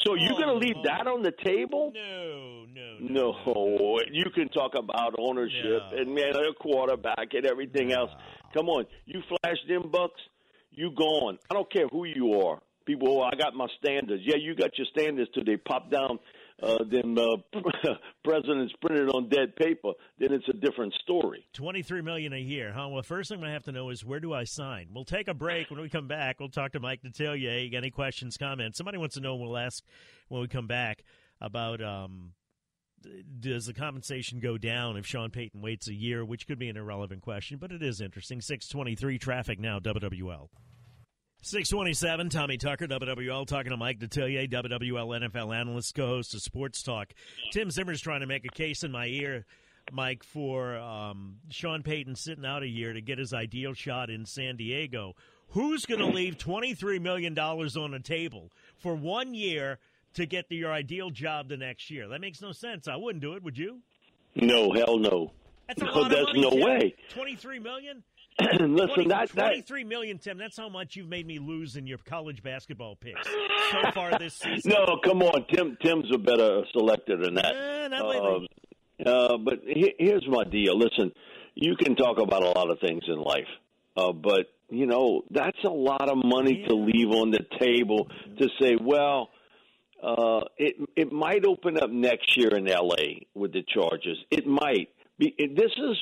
So 0.04 0.14
you're 0.14 0.32
oh, 0.32 0.36
going 0.36 0.60
to 0.60 0.66
leave 0.66 0.82
that 0.84 1.06
on 1.06 1.22
the 1.22 1.32
table? 1.44 1.92
No, 1.94 2.64
no, 2.74 3.32
No, 3.34 3.98
you 4.10 4.24
can 4.34 4.48
talk 4.48 4.72
about 4.76 5.14
ownership 5.18 5.82
No. 5.92 5.98
and 5.98 6.14
man, 6.14 6.34
a 6.34 6.54
quarterback 6.54 7.34
and 7.34 7.46
everything 7.46 7.92
else. 7.92 8.10
Come 8.52 8.68
on, 8.68 8.86
you 9.06 9.22
flash 9.28 9.58
them 9.68 9.90
bucks, 9.90 10.20
you 10.72 10.90
gone. 10.96 11.38
I 11.50 11.54
don't 11.54 11.70
care 11.72 11.86
who 11.88 12.04
you 12.04 12.40
are. 12.40 12.60
People, 12.84 13.20
oh, 13.20 13.22
I 13.22 13.36
got 13.36 13.54
my 13.54 13.68
standards. 13.78 14.22
Yeah, 14.26 14.36
you 14.40 14.56
got 14.56 14.76
your 14.76 14.86
standards 14.92 15.30
till 15.32 15.44
they 15.44 15.56
pop 15.56 15.90
down. 15.90 16.18
Uh, 16.62 16.78
then 16.90 17.16
uh, 17.18 17.36
presidents 18.24 18.72
printed 18.80 19.08
on 19.10 19.28
dead 19.28 19.54
paper. 19.56 19.92
Then 20.18 20.32
it's 20.32 20.48
a 20.48 20.52
different 20.52 20.94
story. 21.02 21.46
Twenty-three 21.52 22.02
million 22.02 22.32
a 22.32 22.38
year, 22.38 22.72
huh? 22.72 22.88
Well, 22.88 23.02
first 23.02 23.30
thing 23.30 23.42
I 23.44 23.52
have 23.52 23.64
to 23.64 23.72
know 23.72 23.90
is 23.90 24.04
where 24.04 24.20
do 24.20 24.32
I 24.32 24.44
sign? 24.44 24.88
We'll 24.92 25.04
take 25.04 25.28
a 25.28 25.34
break. 25.34 25.70
When 25.70 25.80
we 25.80 25.88
come 25.88 26.08
back, 26.08 26.40
we'll 26.40 26.48
talk 26.48 26.72
to 26.72 26.80
Mike. 26.80 27.00
Got 27.02 27.24
any 27.24 27.90
questions, 27.90 28.36
comments? 28.36 28.78
Somebody 28.78 28.98
wants 28.98 29.14
to 29.14 29.20
know. 29.20 29.36
We'll 29.36 29.56
ask 29.56 29.82
when 30.28 30.40
we 30.40 30.48
come 30.48 30.66
back 30.66 31.04
about 31.40 31.82
um, 31.82 32.32
does 33.40 33.66
the 33.66 33.74
compensation 33.74 34.40
go 34.40 34.58
down 34.58 34.96
if 34.96 35.06
Sean 35.06 35.30
Payton 35.30 35.60
waits 35.60 35.88
a 35.88 35.94
year, 35.94 36.24
which 36.24 36.46
could 36.46 36.58
be 36.58 36.68
an 36.68 36.76
irrelevant 36.76 37.22
question, 37.22 37.58
but 37.58 37.72
it 37.72 37.82
is 37.82 38.00
interesting. 38.00 38.40
623 38.40 39.18
traffic 39.18 39.58
now, 39.58 39.78
WWL. 39.78 40.48
627, 41.44 42.28
Tommy 42.28 42.56
Tucker, 42.56 42.86
WWL, 42.86 43.44
talking 43.48 43.70
to 43.70 43.76
Mike 43.76 43.98
Detillier, 43.98 44.48
WWL 44.48 45.28
NFL 45.28 45.52
analyst, 45.52 45.92
co 45.92 46.06
host 46.06 46.34
of 46.34 46.40
Sports 46.40 46.84
Talk. 46.84 47.12
Tim 47.52 47.68
Zimmer's 47.68 48.00
trying 48.00 48.20
to 48.20 48.26
make 48.26 48.44
a 48.44 48.48
case 48.48 48.84
in 48.84 48.92
my 48.92 49.06
ear, 49.06 49.44
Mike, 49.90 50.22
for 50.22 50.76
um, 50.76 51.38
Sean 51.50 51.82
Payton 51.82 52.14
sitting 52.14 52.46
out 52.46 52.62
a 52.62 52.68
year 52.68 52.92
to 52.92 53.00
get 53.00 53.18
his 53.18 53.34
ideal 53.34 53.74
shot 53.74 54.08
in 54.08 54.24
San 54.24 54.56
Diego. 54.56 55.16
Who's 55.48 55.84
going 55.84 55.98
to 55.98 56.06
leave 56.06 56.38
$23 56.38 57.00
million 57.00 57.36
on 57.36 57.90
the 57.90 58.00
table 58.00 58.52
for 58.78 58.94
one 58.94 59.34
year 59.34 59.80
to 60.14 60.26
get 60.26 60.48
the, 60.48 60.54
your 60.54 60.70
ideal 60.72 61.10
job 61.10 61.48
the 61.48 61.56
next 61.56 61.90
year? 61.90 62.06
That 62.06 62.20
makes 62.20 62.40
no 62.40 62.52
sense. 62.52 62.86
I 62.86 62.94
wouldn't 62.94 63.20
do 63.20 63.34
it, 63.34 63.42
would 63.42 63.58
you? 63.58 63.80
No, 64.36 64.72
hell 64.72 64.96
no. 64.96 65.32
That's 65.66 65.82
a 65.82 65.86
no, 65.86 65.92
lot 65.92 66.02
of 66.04 66.10
there's 66.10 66.26
money, 66.26 66.40
no 66.40 66.50
Tim. 66.50 66.60
way. 66.60 66.94
Twenty-three 67.10 67.58
million. 67.58 68.02
Listen, 68.42 68.74
20 68.74 69.08
that, 69.08 69.28
that 69.30 69.46
23 69.48 69.84
million, 69.84 70.18
Tim. 70.18 70.38
That's 70.38 70.56
how 70.56 70.68
much 70.68 70.96
you've 70.96 71.08
made 71.08 71.26
me 71.26 71.38
lose 71.38 71.76
in 71.76 71.86
your 71.86 71.98
college 71.98 72.42
basketball 72.42 72.96
picks 72.96 73.28
so 73.70 73.90
far 73.92 74.18
this 74.18 74.34
season. 74.34 74.72
no, 74.72 74.98
come 75.04 75.22
on, 75.22 75.46
Tim. 75.52 75.76
Tim's 75.82 76.06
a 76.12 76.18
better 76.18 76.62
selector 76.72 77.16
than 77.16 77.34
that. 77.34 77.54
Eh, 77.54 77.88
not 77.88 78.08
lately. 78.08 78.48
Uh, 79.04 79.08
uh, 79.08 79.38
but 79.38 79.60
he, 79.66 79.94
here's 79.98 80.26
my 80.28 80.44
deal. 80.44 80.78
Listen, 80.78 81.12
you 81.54 81.76
can 81.76 81.96
talk 81.96 82.18
about 82.18 82.42
a 82.42 82.50
lot 82.50 82.70
of 82.70 82.78
things 82.80 83.02
in 83.06 83.20
life, 83.20 83.48
uh, 83.96 84.12
but 84.12 84.46
you 84.68 84.86
know 84.86 85.22
that's 85.30 85.62
a 85.64 85.70
lot 85.70 86.08
of 86.08 86.18
money 86.24 86.64
to 86.68 86.74
leave 86.74 87.10
on 87.10 87.30
the 87.30 87.44
table 87.60 88.08
to 88.38 88.48
say, 88.60 88.76
well, 88.80 89.30
uh, 90.02 90.40
it 90.56 90.76
it 90.96 91.12
might 91.12 91.44
open 91.44 91.78
up 91.78 91.90
next 91.90 92.36
year 92.36 92.56
in 92.56 92.68
L.A. 92.68 93.26
with 93.34 93.52
the 93.52 93.62
Chargers. 93.62 94.18
It 94.30 94.46
might. 94.46 94.88
Be, 95.18 95.34
it, 95.36 95.54
this 95.54 95.70
is 95.76 95.96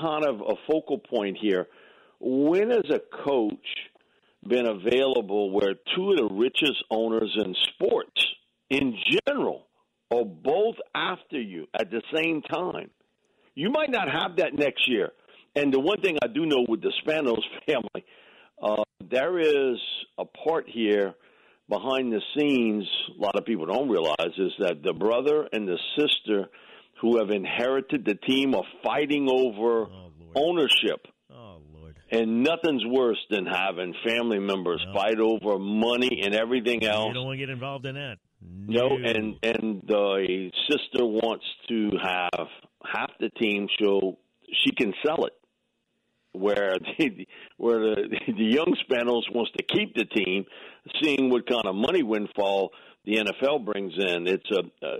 kind 0.00 0.24
of 0.24 0.40
a 0.40 0.54
focal 0.70 0.98
point 0.98 1.38
here. 1.40 1.66
When 2.20 2.70
has 2.70 2.90
a 2.90 3.00
coach 3.24 3.54
been 4.46 4.66
available 4.66 5.50
where 5.50 5.74
two 5.94 6.10
of 6.10 6.16
the 6.16 6.28
richest 6.32 6.84
owners 6.90 7.36
in 7.44 7.54
sports 7.74 8.24
in 8.68 8.96
general 9.26 9.66
are 10.12 10.24
both 10.24 10.76
after 10.94 11.40
you 11.40 11.66
at 11.78 11.90
the 11.90 12.02
same 12.14 12.42
time? 12.42 12.90
You 13.54 13.70
might 13.70 13.90
not 13.90 14.08
have 14.10 14.36
that 14.36 14.54
next 14.54 14.88
year. 14.88 15.10
And 15.56 15.72
the 15.72 15.80
one 15.80 16.00
thing 16.00 16.18
I 16.22 16.28
do 16.28 16.46
know 16.46 16.64
with 16.68 16.80
the 16.80 16.92
Spanos 17.04 17.42
family, 17.66 18.04
uh, 18.62 18.82
there 19.10 19.38
is 19.38 19.78
a 20.18 20.24
part 20.24 20.68
here 20.68 21.14
behind 21.68 22.12
the 22.12 22.20
scenes, 22.36 22.84
a 23.16 23.22
lot 23.22 23.36
of 23.36 23.44
people 23.44 23.66
don't 23.66 23.88
realize, 23.88 24.34
is 24.36 24.52
that 24.58 24.82
the 24.82 24.92
brother 24.92 25.48
and 25.52 25.66
the 25.66 25.78
sister 25.96 26.48
who 27.00 27.18
have 27.18 27.30
inherited 27.30 28.04
the 28.04 28.14
team 28.14 28.54
are 28.54 28.64
fighting 28.82 29.28
over 29.30 29.86
Oh, 29.86 30.10
ownership. 30.34 31.06
Oh, 31.32 31.58
Lord. 31.74 31.96
And 32.10 32.42
nothing's 32.42 32.84
worse 32.86 33.18
than 33.30 33.46
having 33.46 33.94
family 34.06 34.38
members 34.38 34.82
No. 34.86 34.92
fight 34.94 35.18
over 35.18 35.58
money 35.58 36.22
and 36.24 36.34
everything 36.34 36.84
else. 36.84 37.08
You 37.08 37.14
don't 37.14 37.24
want 37.26 37.38
to 37.38 37.46
get 37.46 37.50
involved 37.50 37.86
in 37.86 37.94
that. 37.94 38.18
No, 38.42 38.96
and 38.96 39.36
and 39.42 39.82
the 39.86 40.50
sister 40.70 41.04
wants 41.04 41.44
to 41.68 41.90
have 42.02 42.46
half 42.84 43.10
the 43.20 43.28
team 43.28 43.68
so 43.78 44.18
she 44.52 44.70
can 44.72 44.94
sell 45.04 45.26
it. 45.26 45.32
Where 46.32 46.76
the 46.98 47.26
where 47.58 47.80
the, 47.80 48.08
the 48.28 48.44
young 48.44 48.74
Spanos 48.88 49.22
wants 49.34 49.50
to 49.58 49.62
keep 49.62 49.94
the 49.94 50.04
team, 50.06 50.44
seeing 51.02 51.28
what 51.28 51.46
kind 51.48 51.66
of 51.66 51.74
money 51.74 52.02
windfall 52.02 52.70
the 53.04 53.16
NFL 53.16 53.64
brings 53.64 53.92
in. 53.98 54.26
It's 54.26 54.50
a, 54.50 54.86
a, 54.86 54.96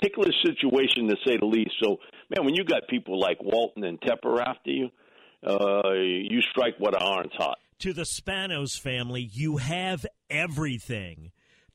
a 0.00 0.04
ticklish 0.04 0.34
situation 0.44 1.08
to 1.08 1.16
say 1.26 1.36
the 1.38 1.46
least. 1.46 1.72
So, 1.82 1.96
man, 2.34 2.44
when 2.44 2.54
you 2.54 2.64
got 2.64 2.88
people 2.88 3.18
like 3.18 3.38
Walton 3.42 3.84
and 3.84 4.00
Tepper 4.00 4.40
after 4.40 4.70
you, 4.70 4.88
uh, 5.46 5.92
you 5.94 6.40
strike 6.50 6.74
what 6.78 7.00
iron's 7.00 7.32
hot. 7.34 7.58
to 7.80 7.92
the 7.92 8.02
Spanos 8.02 8.78
family, 8.78 9.22
you 9.32 9.56
have 9.56 10.04
everything. 10.28 11.32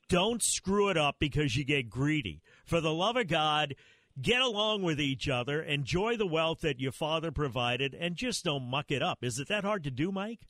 Don't 0.08 0.44
screw 0.44 0.89
it 0.89 0.98
up 0.98 1.15
because 1.20 1.55
you 1.55 1.65
get 1.65 1.89
greedy. 1.89 2.41
For 2.65 2.79
the 2.79 2.94
love 2.94 3.17
of 3.17 3.27
God, 3.27 3.74
get 4.22 4.39
along 4.41 4.84
with 4.84 5.00
each 5.01 5.27
other, 5.27 5.62
enjoy 5.63 6.15
the 6.15 6.27
wealth 6.27 6.62
that 6.62 6.79
your 6.79 6.91
father 6.91 7.32
provided, 7.32 7.96
and 8.00 8.15
just 8.15 8.44
don't 8.46 8.63
muck 8.63 8.91
it 8.91 9.01
up. 9.01 9.24
Is 9.24 9.39
it 9.39 9.48
that 9.48 9.63
hard 9.63 9.84
to 9.86 9.91
do, 9.91 10.12
Mike? 10.12 10.41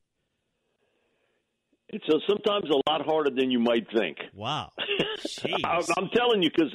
It's 1.87 2.05
uh 2.09 2.17
sometimes 2.27 2.65
a 2.69 2.89
lot 2.89 3.05
harder 3.05 3.29
than 3.29 3.51
you 3.51 3.59
might 3.59 3.85
think. 3.95 4.17
Wow. 4.33 4.71
I'm 5.97 6.09
telling 6.13 6.41
you 6.43 6.49
because 6.53 6.73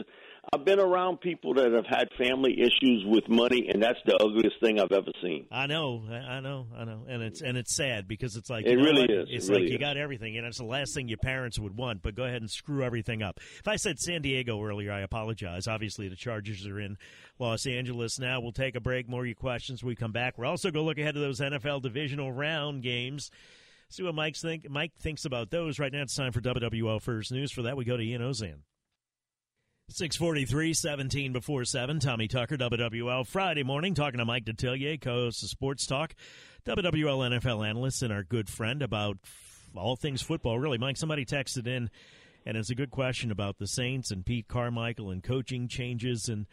I've 0.52 0.64
been 0.64 0.80
around 0.80 1.20
people 1.20 1.54
that 1.54 1.70
have 1.70 1.86
had 1.86 2.08
family 2.18 2.60
issues 2.60 3.04
with 3.06 3.28
money, 3.28 3.70
and 3.72 3.80
that's 3.80 4.00
the 4.04 4.16
ugliest 4.16 4.58
thing 4.58 4.80
I've 4.80 4.90
ever 4.90 5.12
seen. 5.22 5.46
I 5.52 5.68
know, 5.68 6.02
I 6.10 6.40
know, 6.40 6.66
I 6.76 6.84
know, 6.84 7.04
and 7.08 7.22
it's 7.22 7.40
and 7.40 7.56
it's 7.56 7.76
sad 7.76 8.08
because 8.08 8.34
it's 8.34 8.50
like 8.50 8.66
It 8.66 8.70
you 8.70 8.78
know 8.78 8.82
really 8.82 9.04
is. 9.04 9.28
It's 9.30 9.48
It 9.48 9.52
really 9.52 9.62
like 9.66 9.72
you 9.72 9.78
got 9.78 9.96
everything, 9.96 10.36
and 10.36 10.44
it's 10.44 10.58
the 10.58 10.64
last 10.64 10.92
thing 10.92 11.06
your 11.06 11.18
parents 11.18 11.56
would 11.60 11.76
want. 11.76 12.02
But 12.02 12.16
go 12.16 12.24
ahead 12.24 12.40
and 12.40 12.50
screw 12.50 12.82
everything 12.82 13.22
up. 13.22 13.38
If 13.60 13.68
I 13.68 13.76
said 13.76 14.00
San 14.00 14.22
Diego 14.22 14.60
earlier, 14.60 14.90
I 14.90 15.02
apologize. 15.02 15.68
Obviously, 15.68 16.08
the 16.08 16.16
Chargers 16.16 16.66
are 16.66 16.80
in 16.80 16.98
Los 17.38 17.64
Angeles 17.64 18.18
now. 18.18 18.40
We'll 18.40 18.50
take 18.50 18.74
a 18.74 18.80
break. 18.80 19.08
More 19.08 19.20
of 19.20 19.28
your 19.28 19.36
questions 19.36 19.84
we 19.84 19.94
come 19.94 20.10
back. 20.10 20.36
We're 20.36 20.46
also 20.46 20.72
going 20.72 20.82
to 20.82 20.88
look 20.88 20.98
ahead 20.98 21.14
to 21.14 21.20
those 21.20 21.38
NFL 21.38 21.82
divisional 21.82 22.32
round 22.32 22.82
games. 22.82 23.30
See 23.88 24.02
what 24.02 24.16
Mike's 24.16 24.42
think. 24.42 24.68
Mike 24.68 24.94
thinks 25.00 25.24
about 25.24 25.50
those. 25.52 25.78
Right 25.78 25.92
now, 25.92 26.02
it's 26.02 26.16
time 26.16 26.32
for 26.32 26.40
WWL 26.40 27.00
First 27.00 27.30
News. 27.30 27.52
For 27.52 27.62
that, 27.62 27.76
we 27.76 27.84
go 27.84 27.96
to 27.96 28.02
Ian 28.02 28.22
Ozan. 28.22 28.62
643, 29.92 30.72
17 30.72 31.32
before 31.32 31.64
7. 31.64 31.98
Tommy 31.98 32.28
Tucker, 32.28 32.56
WWL. 32.56 33.26
Friday 33.26 33.64
morning, 33.64 33.94
talking 33.94 34.18
to 34.18 34.24
Mike 34.24 34.44
Detillier, 34.44 35.00
co-host 35.00 35.42
of 35.42 35.48
Sports 35.48 35.84
Talk, 35.84 36.14
WWL 36.64 37.28
NFL 37.28 37.68
analyst, 37.68 38.02
and 38.02 38.12
our 38.12 38.22
good 38.22 38.48
friend 38.48 38.82
about 38.82 39.18
all 39.74 39.96
things 39.96 40.22
football. 40.22 40.58
Really, 40.58 40.78
Mike, 40.78 40.96
somebody 40.96 41.24
texted 41.24 41.66
in, 41.66 41.90
and 42.46 42.56
it's 42.56 42.70
a 42.70 42.74
good 42.74 42.90
question 42.90 43.32
about 43.32 43.58
the 43.58 43.66
Saints 43.66 44.12
and 44.12 44.24
Pete 44.24 44.46
Carmichael 44.46 45.10
and 45.10 45.24
coaching 45.24 45.66
changes, 45.66 46.28
and 46.28 46.46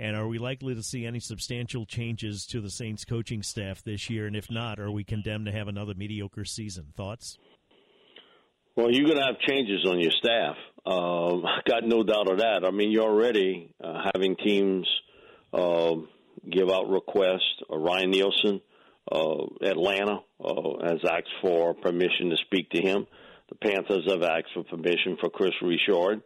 and 0.00 0.16
are 0.16 0.26
we 0.26 0.38
likely 0.38 0.74
to 0.74 0.82
see 0.82 1.06
any 1.06 1.20
substantial 1.20 1.86
changes 1.86 2.46
to 2.46 2.60
the 2.60 2.70
Saints 2.70 3.04
coaching 3.04 3.42
staff 3.42 3.84
this 3.84 4.10
year? 4.10 4.26
And 4.26 4.34
if 4.34 4.50
not, 4.50 4.80
are 4.80 4.90
we 4.90 5.04
condemned 5.04 5.46
to 5.46 5.52
have 5.52 5.68
another 5.68 5.94
mediocre 5.94 6.44
season? 6.44 6.86
Thoughts? 6.96 7.38
Well, 8.76 8.90
you're 8.90 9.06
going 9.06 9.18
to 9.18 9.24
have 9.24 9.40
changes 9.40 9.84
on 9.86 9.98
your 10.00 10.12
staff. 10.12 10.56
Um, 10.86 11.44
got 11.68 11.84
no 11.84 12.02
doubt 12.02 12.30
of 12.30 12.38
that. 12.38 12.64
I 12.64 12.70
mean, 12.70 12.90
you're 12.90 13.04
already 13.04 13.70
uh, 13.82 14.10
having 14.14 14.36
teams 14.36 14.86
um 15.52 16.08
give 16.48 16.70
out 16.70 16.88
requests. 16.88 17.62
Uh, 17.70 17.76
Ryan 17.76 18.10
Nielsen, 18.10 18.60
uh, 19.10 19.44
Atlanta, 19.62 20.20
uh, 20.42 20.86
has 20.86 21.00
asked 21.04 21.34
for 21.42 21.74
permission 21.74 22.30
to 22.30 22.36
speak 22.46 22.70
to 22.70 22.80
him. 22.80 23.06
The 23.48 23.56
Panthers 23.56 24.04
have 24.08 24.22
asked 24.22 24.54
for 24.54 24.62
permission 24.62 25.16
for 25.20 25.28
Kris 25.28 25.52
Richard. 25.60 26.22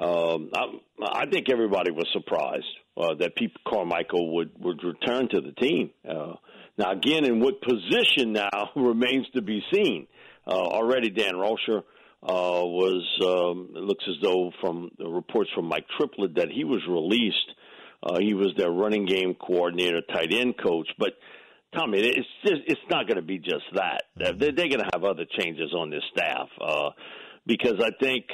Um, 0.00 0.50
I, 0.54 0.64
I 1.02 1.26
think 1.30 1.50
everybody 1.50 1.90
was 1.90 2.06
surprised 2.12 2.64
uh, 2.96 3.14
that 3.18 3.36
Pete 3.36 3.52
Carmichael 3.66 4.34
would 4.34 4.52
would 4.58 4.82
return 4.82 5.28
to 5.30 5.40
the 5.40 5.52
team. 5.52 5.90
Uh, 6.08 6.34
now, 6.76 6.92
again, 6.92 7.24
in 7.24 7.40
what 7.40 7.60
position 7.60 8.32
now 8.32 8.70
remains 8.76 9.26
to 9.34 9.42
be 9.42 9.62
seen. 9.72 10.06
Uh, 10.46 10.50
already, 10.50 11.10
Dan 11.10 11.34
Roushar 11.34 11.78
uh, 11.78 11.82
was 12.22 13.04
um, 13.22 13.70
it 13.74 13.82
looks 13.82 14.04
as 14.08 14.16
though 14.22 14.50
from 14.60 14.90
the 14.98 15.08
reports 15.08 15.50
from 15.54 15.66
Mike 15.66 15.86
Triplett 15.96 16.36
that 16.36 16.48
he 16.50 16.64
was 16.64 16.82
released. 16.88 17.50
Uh, 18.02 18.18
he 18.20 18.34
was 18.34 18.48
their 18.56 18.70
running 18.70 19.06
game 19.06 19.34
coordinator, 19.34 20.00
tight 20.12 20.32
end 20.32 20.54
coach, 20.62 20.88
but. 20.98 21.12
Tommy, 21.76 21.98
it's 21.98 22.28
just 22.46 22.60
it's 22.68 22.80
not 22.88 23.08
going 23.08 23.16
to 23.16 23.22
be 23.22 23.38
just 23.38 23.64
that. 23.74 24.04
They're, 24.16 24.32
they're 24.32 24.52
going 24.52 24.78
to 24.78 24.90
have 24.92 25.02
other 25.02 25.24
changes 25.24 25.74
on 25.74 25.90
this 25.90 26.04
staff 26.12 26.46
uh, 26.60 26.90
because 27.48 27.82
I 27.82 27.90
think 28.00 28.26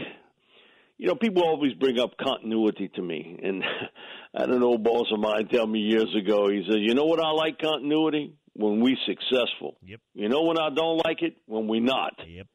you 1.01 1.07
know, 1.07 1.15
people 1.15 1.43
always 1.43 1.73
bring 1.73 1.99
up 1.99 2.11
continuity 2.19 2.91
to 2.95 3.01
me. 3.01 3.41
And 3.43 3.65
I 4.35 4.41
had 4.43 4.51
an 4.51 4.63
old 4.63 4.85
boss 4.85 5.07
of 5.11 5.19
mine 5.19 5.49
tell 5.51 5.67
me 5.67 5.79
years 5.79 6.15
ago, 6.15 6.51
he 6.51 6.63
said, 6.69 6.79
you 6.79 6.95
know 6.95 7.07
what 7.07 7.19
I 7.19 7.31
like 7.31 7.59
continuity? 7.59 8.35
When 8.61 8.81
we 8.81 8.97
successful. 9.07 9.77
Yep. 9.87 10.01
You 10.15 10.29
know 10.29 10.43
when 10.43 10.59
I 10.59 10.69
don't 10.69 10.99
like 10.99 11.23
it? 11.23 11.37
When 11.47 11.67
we 11.67 11.81
not. 11.81 12.13
Yep. 12.27 12.47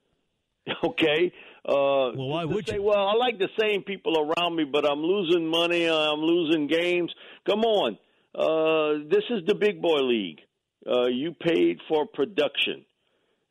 Okay? 0.84 1.32
Uh, 1.64 2.10
Well, 2.18 2.30
why 2.30 2.46
would 2.46 2.68
say, 2.68 2.76
you? 2.76 2.84
Well, 2.84 3.08
I 3.08 3.14
like 3.16 3.38
the 3.38 3.50
same 3.60 3.84
people 3.84 4.14
around 4.18 4.56
me, 4.56 4.64
but 4.64 4.84
I'm 4.90 5.00
losing 5.00 5.48
money. 5.48 5.88
I'm 5.88 6.22
losing 6.22 6.68
games. 6.68 7.12
Come 7.46 7.62
on. 7.62 7.98
Uh, 8.34 9.08
this 9.10 9.24
is 9.30 9.46
the 9.46 9.56
big 9.56 9.82
boy 9.82 10.00
league. 10.02 10.40
Uh, 10.88 11.06
you 11.06 11.34
paid 11.34 11.80
for 11.88 12.06
production, 12.06 12.86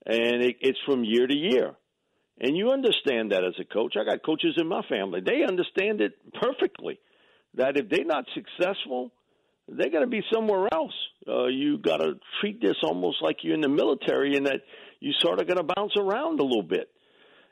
and 0.06 0.42
it, 0.42 0.56
it's 0.60 0.78
from 0.86 1.04
year 1.04 1.26
to 1.26 1.34
year. 1.34 1.74
And 2.40 2.56
you 2.56 2.70
understand 2.70 3.30
that 3.32 3.44
as 3.44 3.54
a 3.60 3.64
coach. 3.64 3.94
I 3.96 4.04
got 4.04 4.24
coaches 4.24 4.54
in 4.56 4.68
my 4.68 4.82
family. 4.88 5.20
They 5.24 5.44
understand 5.46 6.00
it 6.00 6.12
perfectly. 6.40 6.98
That 7.54 7.76
if 7.76 7.88
they're 7.88 8.04
not 8.04 8.24
successful, 8.34 9.12
they're 9.68 9.90
going 9.90 10.04
to 10.04 10.10
be 10.10 10.22
somewhere 10.32 10.68
else. 10.72 10.94
Uh, 11.26 11.46
you 11.46 11.78
got 11.78 11.98
to 11.98 12.14
treat 12.40 12.60
this 12.60 12.76
almost 12.82 13.18
like 13.22 13.38
you're 13.42 13.54
in 13.54 13.60
the 13.60 13.68
military, 13.68 14.36
and 14.36 14.46
that 14.46 14.60
you 15.00 15.12
sort 15.20 15.40
of 15.40 15.46
going 15.46 15.58
to 15.58 15.74
bounce 15.74 15.92
around 15.96 16.40
a 16.40 16.44
little 16.44 16.62
bit, 16.62 16.88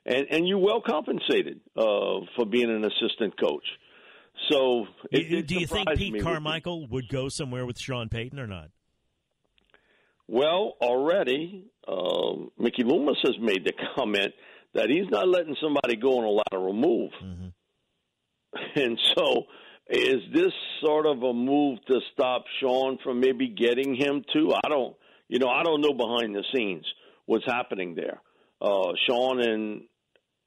and 0.05 0.27
and 0.31 0.47
you're 0.47 0.59
well 0.59 0.83
compensated 0.85 1.61
uh, 1.77 2.21
for 2.37 2.47
being 2.47 2.71
an 2.71 2.85
assistant 2.85 3.41
coach. 3.41 3.65
So, 4.51 4.87
it, 5.11 5.29
do, 5.29 5.43
do 5.43 5.55
you 5.61 5.67
think 5.67 5.89
Pete 5.95 6.23
Carmichael 6.23 6.87
would 6.89 7.09
go 7.09 7.29
somewhere 7.29 7.65
with 7.67 7.79
Sean 7.79 8.09
Payton 8.09 8.39
or 8.39 8.47
not? 8.47 8.71
Well, 10.27 10.77
already 10.81 11.67
uh, 11.87 12.49
Mickey 12.59 12.85
Loomis 12.85 13.19
has 13.23 13.35
made 13.41 13.65
the 13.65 13.73
comment 13.97 14.33
that 14.75 14.89
he's 14.89 15.09
not 15.11 15.29
letting 15.29 15.57
somebody 15.61 15.97
go 15.97 16.19
on 16.19 16.25
a 16.25 16.31
lateral 16.31 16.73
move, 16.73 17.11
mm-hmm. 17.23 18.81
and 18.81 18.99
so 19.15 19.45
is 19.89 20.23
this 20.33 20.53
sort 20.85 21.07
of 21.07 21.23
a 21.23 21.33
move 21.33 21.79
to 21.87 22.01
stop 22.13 22.45
Sean 22.61 22.99
from 23.03 23.21
maybe 23.21 23.49
getting 23.49 23.95
him 23.95 24.25
to? 24.33 24.55
I 24.55 24.69
don't, 24.69 24.97
you 25.29 25.39
know, 25.39 25.49
I 25.49 25.63
don't 25.63 25.81
know 25.81 25.93
behind 25.93 26.35
the 26.35 26.45
scenes 26.55 26.85
what's 27.27 27.45
happening 27.47 27.95
there. 27.95 28.21
Uh, 28.61 28.93
Sean 29.07 29.41
and 29.41 29.83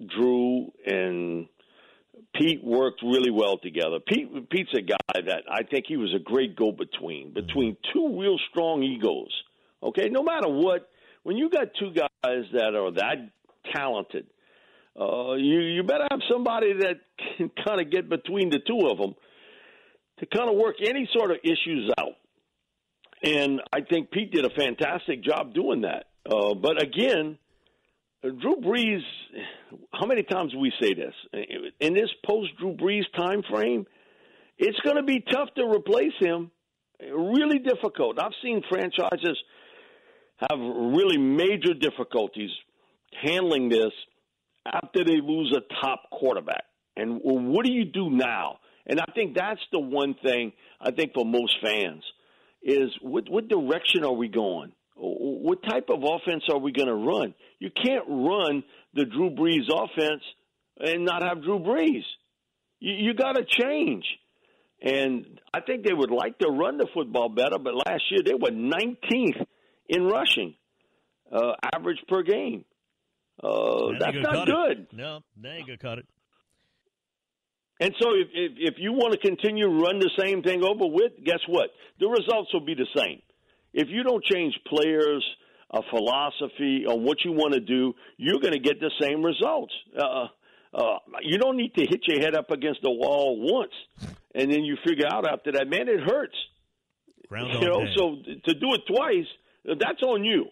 Drew 0.08 0.72
and 0.86 1.48
Pete 2.34 2.63
worked 2.63 3.01
really 3.04 3.32
well 3.32 3.58
together. 3.58 4.00
Pete, 4.06 4.50
Pete's 4.50 4.74
a 4.77 4.82
guy 4.82 5.22
that 5.25 5.44
I 5.50 5.63
think 5.63 5.86
he 5.88 5.98
was 5.98 6.13
a 6.15 6.20
great 6.20 6.56
go-between 6.56 7.34
between 7.34 7.77
two 7.94 8.20
real 8.20 8.38
strong 8.50 8.84
egos. 8.84 9.32
Okay, 9.84 10.10
no 10.10 10.24
matter 10.24 10.50
what, 10.50 10.89
when 11.24 11.38
you 11.38 11.50
got 11.50 11.68
two 11.80 11.92
guys 11.92 12.44
that 12.54 12.75
are 12.75 12.92
that 12.92 13.30
talented, 13.74 14.27
uh, 15.00 15.34
you 15.34 15.60
you 15.60 15.84
better 15.84 16.08
have 16.10 16.22
somebody 16.32 16.74
that 16.74 17.02
can 17.38 17.52
kind 17.66 17.82
of 17.82 17.92
get 17.92 18.10
between 18.10 18.50
the 18.50 18.60
two 18.60 18.88
of 18.88 18.98
them 18.98 19.16
to 20.20 20.25
kind 20.25 20.50
of 20.50 20.56
work 20.56 20.75
any 20.82 21.10
sort 21.14 21.32
of 21.32 21.38
issues 21.44 21.92
out. 22.00 22.16
And 23.24 23.62
I 23.74 23.82
think 23.82 24.12
Pete 24.12 24.32
did 24.32 24.46
a 24.46 24.50
fantastic 24.50 25.24
job 25.24 25.54
doing 25.54 25.82
that. 25.82 26.06
Uh, 26.25 26.54
but 26.54 26.82
again, 26.82 27.38
Drew 28.22 28.56
Brees, 28.58 29.02
how 29.92 30.06
many 30.06 30.24
times 30.24 30.54
we 30.56 30.72
say 30.82 30.94
this 30.94 31.14
in 31.80 31.94
this 31.94 32.10
post 32.25 32.52
Drew 32.60 32.74
Brees 32.74 33.04
time 33.16 33.44
frame? 33.50 33.86
It's 34.58 34.80
going 34.82 34.96
to 34.96 35.04
be 35.04 35.20
tough 35.20 35.50
to 35.58 35.66
replace 35.66 36.14
him. 36.20 36.52
Really 37.02 37.60
difficult. 37.60 38.20
I've 38.20 38.32
seen 38.42 38.62
franchises 38.70 39.38
have 40.38 40.60
really 40.60 41.18
major 41.18 41.74
difficulties 41.74 42.52
handling 43.22 43.70
this 43.70 43.92
after 44.65 45.03
they 45.03 45.19
lose 45.22 45.55
a 45.55 45.62
top 45.81 46.10
quarterback. 46.12 46.63
And 46.95 47.22
well, 47.24 47.39
what 47.39 47.65
do 47.65 47.72
you 47.72 47.86
do 47.86 48.10
now? 48.10 48.60
And 48.88 49.00
I 49.00 49.05
think 49.13 49.36
that's 49.36 49.62
the 49.72 49.79
one 49.79 50.15
thing 50.24 50.53
I 50.79 50.91
think 50.91 51.13
for 51.13 51.25
most 51.25 51.57
fans 51.62 52.03
is 52.62 52.89
what, 53.01 53.29
what 53.29 53.48
direction 53.48 54.03
are 54.03 54.13
we 54.13 54.27
going? 54.27 54.72
What 54.98 55.62
type 55.63 55.89
of 55.89 56.03
offense 56.03 56.43
are 56.50 56.57
we 56.57 56.72
going 56.72 56.88
to 56.88 56.95
run? 56.95 57.34
You 57.60 57.69
can't 57.69 58.05
run 58.07 58.63
the 58.93 59.05
Drew 59.05 59.29
Brees 59.29 59.67
offense 59.69 60.24
and 60.79 61.03
not 61.03 61.22
have 61.22 61.43
Drew 61.43 61.60
Brees. 61.60 62.03
You, 62.79 62.93
you 62.93 63.13
got 63.13 63.34
to 63.34 63.43
change. 63.45 64.05
And 64.81 65.39
I 65.53 65.62
think 65.62 65.84
they 65.84 65.93
would 65.93 66.12
like 66.12 66.39
to 66.39 66.48
run 66.48 66.77
the 66.77 66.88
football 66.93 67.29
better, 67.29 67.57
but 67.60 67.75
last 67.75 68.03
year 68.10 68.22
they 68.24 68.34
were 68.34 68.51
19th 68.51 69.45
in 69.89 70.03
rushing, 70.03 70.55
uh, 71.31 71.53
average 71.74 72.00
per 72.07 72.24
game. 72.24 72.65
Uh, 73.44 73.92
that's 74.00 74.18
not 74.18 74.46
good. 74.46 74.80
It. 74.80 74.94
No, 74.94 75.20
gonna 75.68 75.77
cut 75.77 76.00
it. 76.00 76.06
And 77.80 77.94
so, 78.00 78.10
if, 78.13 78.27
if, 78.34 78.51
if 78.56 78.74
you 78.77 78.94
want 78.94 79.13
to 79.13 79.20
continue 79.20 79.68
run 79.68 80.00
the 80.00 80.12
same 80.18 80.42
thing 80.42 80.63
over 80.63 80.86
with, 80.88 81.12
guess 81.25 81.42
what? 81.48 81.72
The 82.00 82.08
results 82.08 82.54
will 82.54 82.65
be 82.65 82.74
the 82.74 82.88
same. 82.96 83.22
If 83.74 83.89
you 83.89 84.04
don't 84.04 84.24
change 84.24 84.58
players, 84.65 85.25
a 85.72 85.82
philosophy 85.89 86.86
on 86.88 87.04
what 87.04 87.18
you 87.25 87.34
want 87.34 87.54
to 87.54 87.60
do, 87.60 87.94
you're 88.18 88.39
going 88.39 88.54
to 88.54 88.60
get 88.60 88.80
the 88.80 88.92
same 89.01 89.24
results. 89.24 89.74
Uh, 89.98 90.27
uh, 90.74 90.98
you 91.22 91.38
don't 91.38 91.58
need 91.58 91.74
to 91.75 91.81
hit 91.81 92.01
your 92.07 92.22
head 92.22 92.36
up 92.36 92.51
against 92.51 92.81
the 92.81 92.92
wall 92.92 93.38
once, 93.40 93.74
and 94.33 94.51
then 94.51 94.64
you 94.64 94.77
figure 94.86 95.07
out 95.12 95.29
after 95.29 95.51
that, 95.53 95.68
man, 95.68 95.88
it 95.88 96.00
hurts. 96.00 96.36
Ground 97.27 97.53
you 97.53 97.68
know, 97.68 97.79
day. 97.86 97.94
so 97.96 98.16
to 98.46 98.53
do 98.53 98.74
it 98.74 98.81
twice, 98.88 99.27
that's 99.79 100.01
on 100.03 100.24
you. 100.24 100.46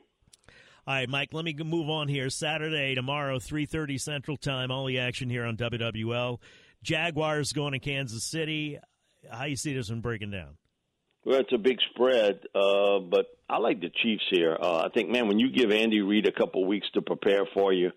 All 0.85 0.93
right, 0.93 1.07
Mike. 1.07 1.29
Let 1.31 1.45
me 1.45 1.55
move 1.63 1.89
on 1.89 2.09
here. 2.09 2.29
Saturday 2.29 2.93
tomorrow, 2.93 3.39
three 3.39 3.65
thirty 3.65 3.97
Central 3.97 4.35
Time. 4.35 4.69
All 4.69 4.85
the 4.85 4.99
action 4.99 5.29
here 5.29 5.45
on 5.45 5.55
WWL. 5.55 6.39
Jaguars 6.83 7.53
going 7.53 7.71
to 7.71 7.79
Kansas 7.79 8.25
City. 8.25 8.79
How 9.31 9.45
you 9.45 9.55
see 9.55 9.73
this 9.73 9.89
one 9.89 10.01
breaking 10.01 10.31
down? 10.31 10.57
Well, 11.23 11.39
it's 11.39 11.53
a 11.53 11.57
big 11.57 11.77
spread, 11.91 12.41
uh, 12.53 12.99
but 12.99 13.27
I 13.49 13.59
like 13.59 13.79
the 13.79 13.91
Chiefs 14.03 14.25
here. 14.29 14.57
Uh, 14.61 14.79
I 14.79 14.89
think, 14.93 15.09
man, 15.09 15.29
when 15.29 15.39
you 15.39 15.53
give 15.53 15.71
Andy 15.71 16.01
Reid 16.01 16.27
a 16.27 16.33
couple 16.33 16.65
weeks 16.67 16.87
to 16.95 17.01
prepare 17.01 17.47
for 17.53 17.71
you, 17.71 17.91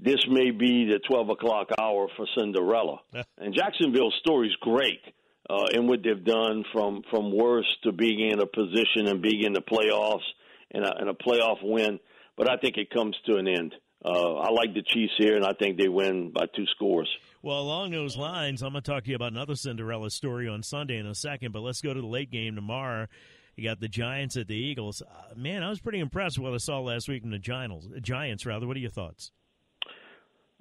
this 0.00 0.24
may 0.30 0.50
be 0.50 0.86
the 0.86 0.98
12 1.06 1.28
o'clock 1.28 1.68
hour 1.78 2.08
for 2.16 2.26
Cinderella. 2.38 3.00
and 3.36 3.54
Jacksonville's 3.54 4.14
story 4.20 4.48
is 4.48 4.56
great 4.62 5.02
uh, 5.50 5.66
in 5.74 5.86
what 5.86 6.02
they've 6.02 6.24
done 6.24 6.64
from, 6.72 7.02
from 7.10 7.36
worst 7.36 7.82
to 7.84 7.92
being 7.92 8.30
in 8.30 8.40
a 8.40 8.46
position 8.46 9.08
and 9.08 9.20
being 9.20 9.42
in 9.44 9.52
the 9.52 9.60
playoffs 9.60 10.24
and 10.72 10.84
a, 10.84 10.96
and 10.98 11.08
a 11.08 11.14
playoff 11.14 11.58
win. 11.62 11.98
But 12.36 12.50
I 12.50 12.56
think 12.56 12.76
it 12.76 12.90
comes 12.90 13.16
to 13.26 13.36
an 13.36 13.46
end. 13.46 13.74
Uh, 14.04 14.34
I 14.34 14.50
like 14.50 14.74
the 14.74 14.82
Chiefs 14.82 15.12
here, 15.16 15.36
and 15.36 15.44
I 15.44 15.52
think 15.52 15.78
they 15.78 15.88
win 15.88 16.32
by 16.32 16.46
two 16.56 16.66
scores. 16.74 17.08
Well, 17.42 17.60
along 17.60 17.92
those 17.92 18.16
lines, 18.16 18.62
I'm 18.62 18.72
going 18.72 18.82
to 18.82 18.90
talk 18.90 19.04
to 19.04 19.10
you 19.10 19.16
about 19.16 19.32
another 19.32 19.54
Cinderella 19.54 20.10
story 20.10 20.48
on 20.48 20.62
Sunday 20.62 20.98
in 20.98 21.06
a 21.06 21.14
second, 21.14 21.52
but 21.52 21.60
let's 21.60 21.80
go 21.80 21.94
to 21.94 22.00
the 22.00 22.06
late 22.06 22.30
game 22.30 22.56
tomorrow. 22.56 23.06
You 23.54 23.68
got 23.68 23.80
the 23.80 23.88
Giants 23.88 24.36
at 24.36 24.48
the 24.48 24.56
Eagles. 24.56 25.02
Uh, 25.02 25.34
man, 25.36 25.62
I 25.62 25.68
was 25.68 25.78
pretty 25.78 26.00
impressed 26.00 26.38
with 26.38 26.44
what 26.46 26.54
I 26.54 26.58
saw 26.58 26.80
last 26.80 27.08
week 27.08 27.22
from 27.22 27.30
the 27.30 27.38
Giants. 27.38 27.86
Giants, 28.00 28.46
rather. 28.46 28.66
What 28.66 28.76
are 28.76 28.80
your 28.80 28.90
thoughts? 28.90 29.30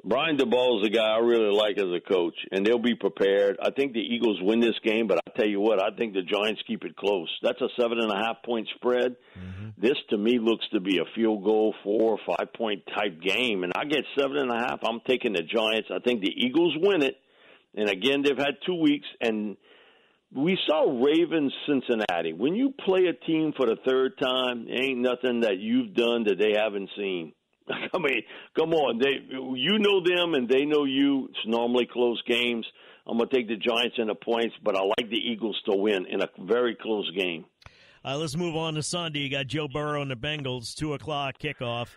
Brian 0.03 0.35
Daboll 0.35 0.81
is 0.81 0.87
a 0.87 0.89
guy 0.89 1.15
I 1.15 1.19
really 1.19 1.53
like 1.55 1.77
as 1.77 1.85
a 1.85 1.99
coach, 1.99 2.33
and 2.51 2.65
they'll 2.65 2.79
be 2.79 2.95
prepared. 2.95 3.57
I 3.61 3.69
think 3.69 3.93
the 3.93 3.99
Eagles 3.99 4.39
win 4.41 4.59
this 4.59 4.77
game, 4.83 5.05
but 5.07 5.19
I 5.19 5.37
tell 5.37 5.47
you 5.47 5.59
what, 5.59 5.79
I 5.79 5.95
think 5.95 6.13
the 6.13 6.23
Giants 6.23 6.61
keep 6.65 6.83
it 6.83 6.95
close. 6.95 7.29
That's 7.43 7.61
a 7.61 7.67
seven 7.79 7.99
and 7.99 8.11
a 8.11 8.15
half 8.15 8.37
point 8.43 8.67
spread. 8.75 9.15
Mm-hmm. 9.37 9.69
This 9.77 9.97
to 10.09 10.17
me 10.17 10.39
looks 10.41 10.65
to 10.73 10.79
be 10.79 10.97
a 10.97 11.05
field 11.15 11.43
goal, 11.43 11.75
four 11.83 12.13
or 12.13 12.19
five 12.25 12.51
point 12.53 12.83
type 12.95 13.21
game, 13.21 13.63
and 13.63 13.73
I 13.75 13.85
get 13.85 14.03
seven 14.17 14.37
and 14.37 14.51
a 14.51 14.57
half. 14.57 14.79
I'm 14.83 15.01
taking 15.05 15.33
the 15.33 15.43
Giants. 15.43 15.89
I 15.93 15.99
think 15.99 16.21
the 16.21 16.33
Eagles 16.35 16.75
win 16.79 17.03
it, 17.03 17.15
and 17.75 17.87
again, 17.87 18.23
they've 18.23 18.37
had 18.37 18.55
two 18.65 18.81
weeks, 18.81 19.07
and 19.21 19.55
we 20.35 20.57
saw 20.67 20.83
Ravens 20.83 21.53
Cincinnati. 21.67 22.33
When 22.33 22.55
you 22.55 22.73
play 22.85 23.01
a 23.05 23.25
team 23.25 23.53
for 23.55 23.67
the 23.67 23.75
third 23.85 24.17
time, 24.17 24.65
ain't 24.67 24.99
nothing 24.99 25.41
that 25.41 25.57
you've 25.59 25.93
done 25.93 26.23
that 26.23 26.39
they 26.39 26.53
haven't 26.57 26.89
seen. 26.97 27.33
I 27.93 27.97
mean, 27.97 28.23
come 28.57 28.73
on, 28.73 28.99
they 28.99 29.19
you 29.29 29.79
know 29.79 30.03
them 30.03 30.34
and 30.34 30.47
they 30.47 30.65
know 30.65 30.86
you. 30.86 31.27
It's 31.29 31.47
normally 31.47 31.88
close 31.91 32.21
games. 32.27 32.65
I'm 33.07 33.17
going 33.17 33.29
to 33.29 33.36
take 33.36 33.47
the 33.47 33.55
Giants 33.55 33.95
in 33.97 34.07
the 34.07 34.15
points, 34.15 34.55
but 34.63 34.75
I 34.75 34.81
like 34.81 35.10
the 35.10 35.17
Eagles 35.17 35.60
to 35.65 35.75
win 35.75 36.05
in 36.05 36.21
a 36.21 36.27
very 36.39 36.75
close 36.79 37.10
game. 37.17 37.45
Uh, 38.05 38.17
let's 38.17 38.36
move 38.36 38.55
on 38.55 38.75
to 38.75 38.84
Sunday. 38.84 39.19
You 39.19 39.29
got 39.29 39.47
Joe 39.47 39.67
Burrow 39.67 40.01
and 40.01 40.10
the 40.10 40.15
Bengals, 40.15 40.75
two 40.75 40.93
o'clock 40.93 41.38
kickoff. 41.38 41.88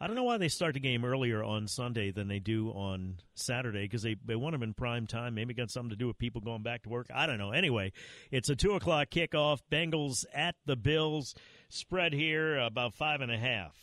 I 0.00 0.06
don't 0.06 0.16
know 0.16 0.24
why 0.24 0.38
they 0.38 0.48
start 0.48 0.74
the 0.74 0.80
game 0.80 1.04
earlier 1.04 1.42
on 1.42 1.68
Sunday 1.68 2.10
than 2.10 2.28
they 2.28 2.38
do 2.38 2.68
on 2.70 3.16
Saturday 3.34 3.82
because 3.82 4.02
they, 4.02 4.16
they 4.24 4.36
want 4.36 4.52
them 4.52 4.62
in 4.62 4.74
prime 4.74 5.06
time. 5.06 5.34
Maybe 5.34 5.54
got 5.54 5.70
something 5.70 5.90
to 5.90 5.96
do 5.96 6.06
with 6.06 6.18
people 6.18 6.40
going 6.40 6.62
back 6.62 6.82
to 6.82 6.88
work. 6.88 7.06
I 7.14 7.26
don't 7.26 7.38
know. 7.38 7.52
Anyway, 7.52 7.92
it's 8.30 8.48
a 8.48 8.56
two 8.56 8.72
o'clock 8.72 9.08
kickoff. 9.10 9.60
Bengals 9.70 10.24
at 10.34 10.56
the 10.66 10.76
Bills. 10.76 11.34
Spread 11.68 12.12
here 12.12 12.58
about 12.58 12.94
five 12.94 13.20
and 13.20 13.32
a 13.32 13.38
half 13.38 13.74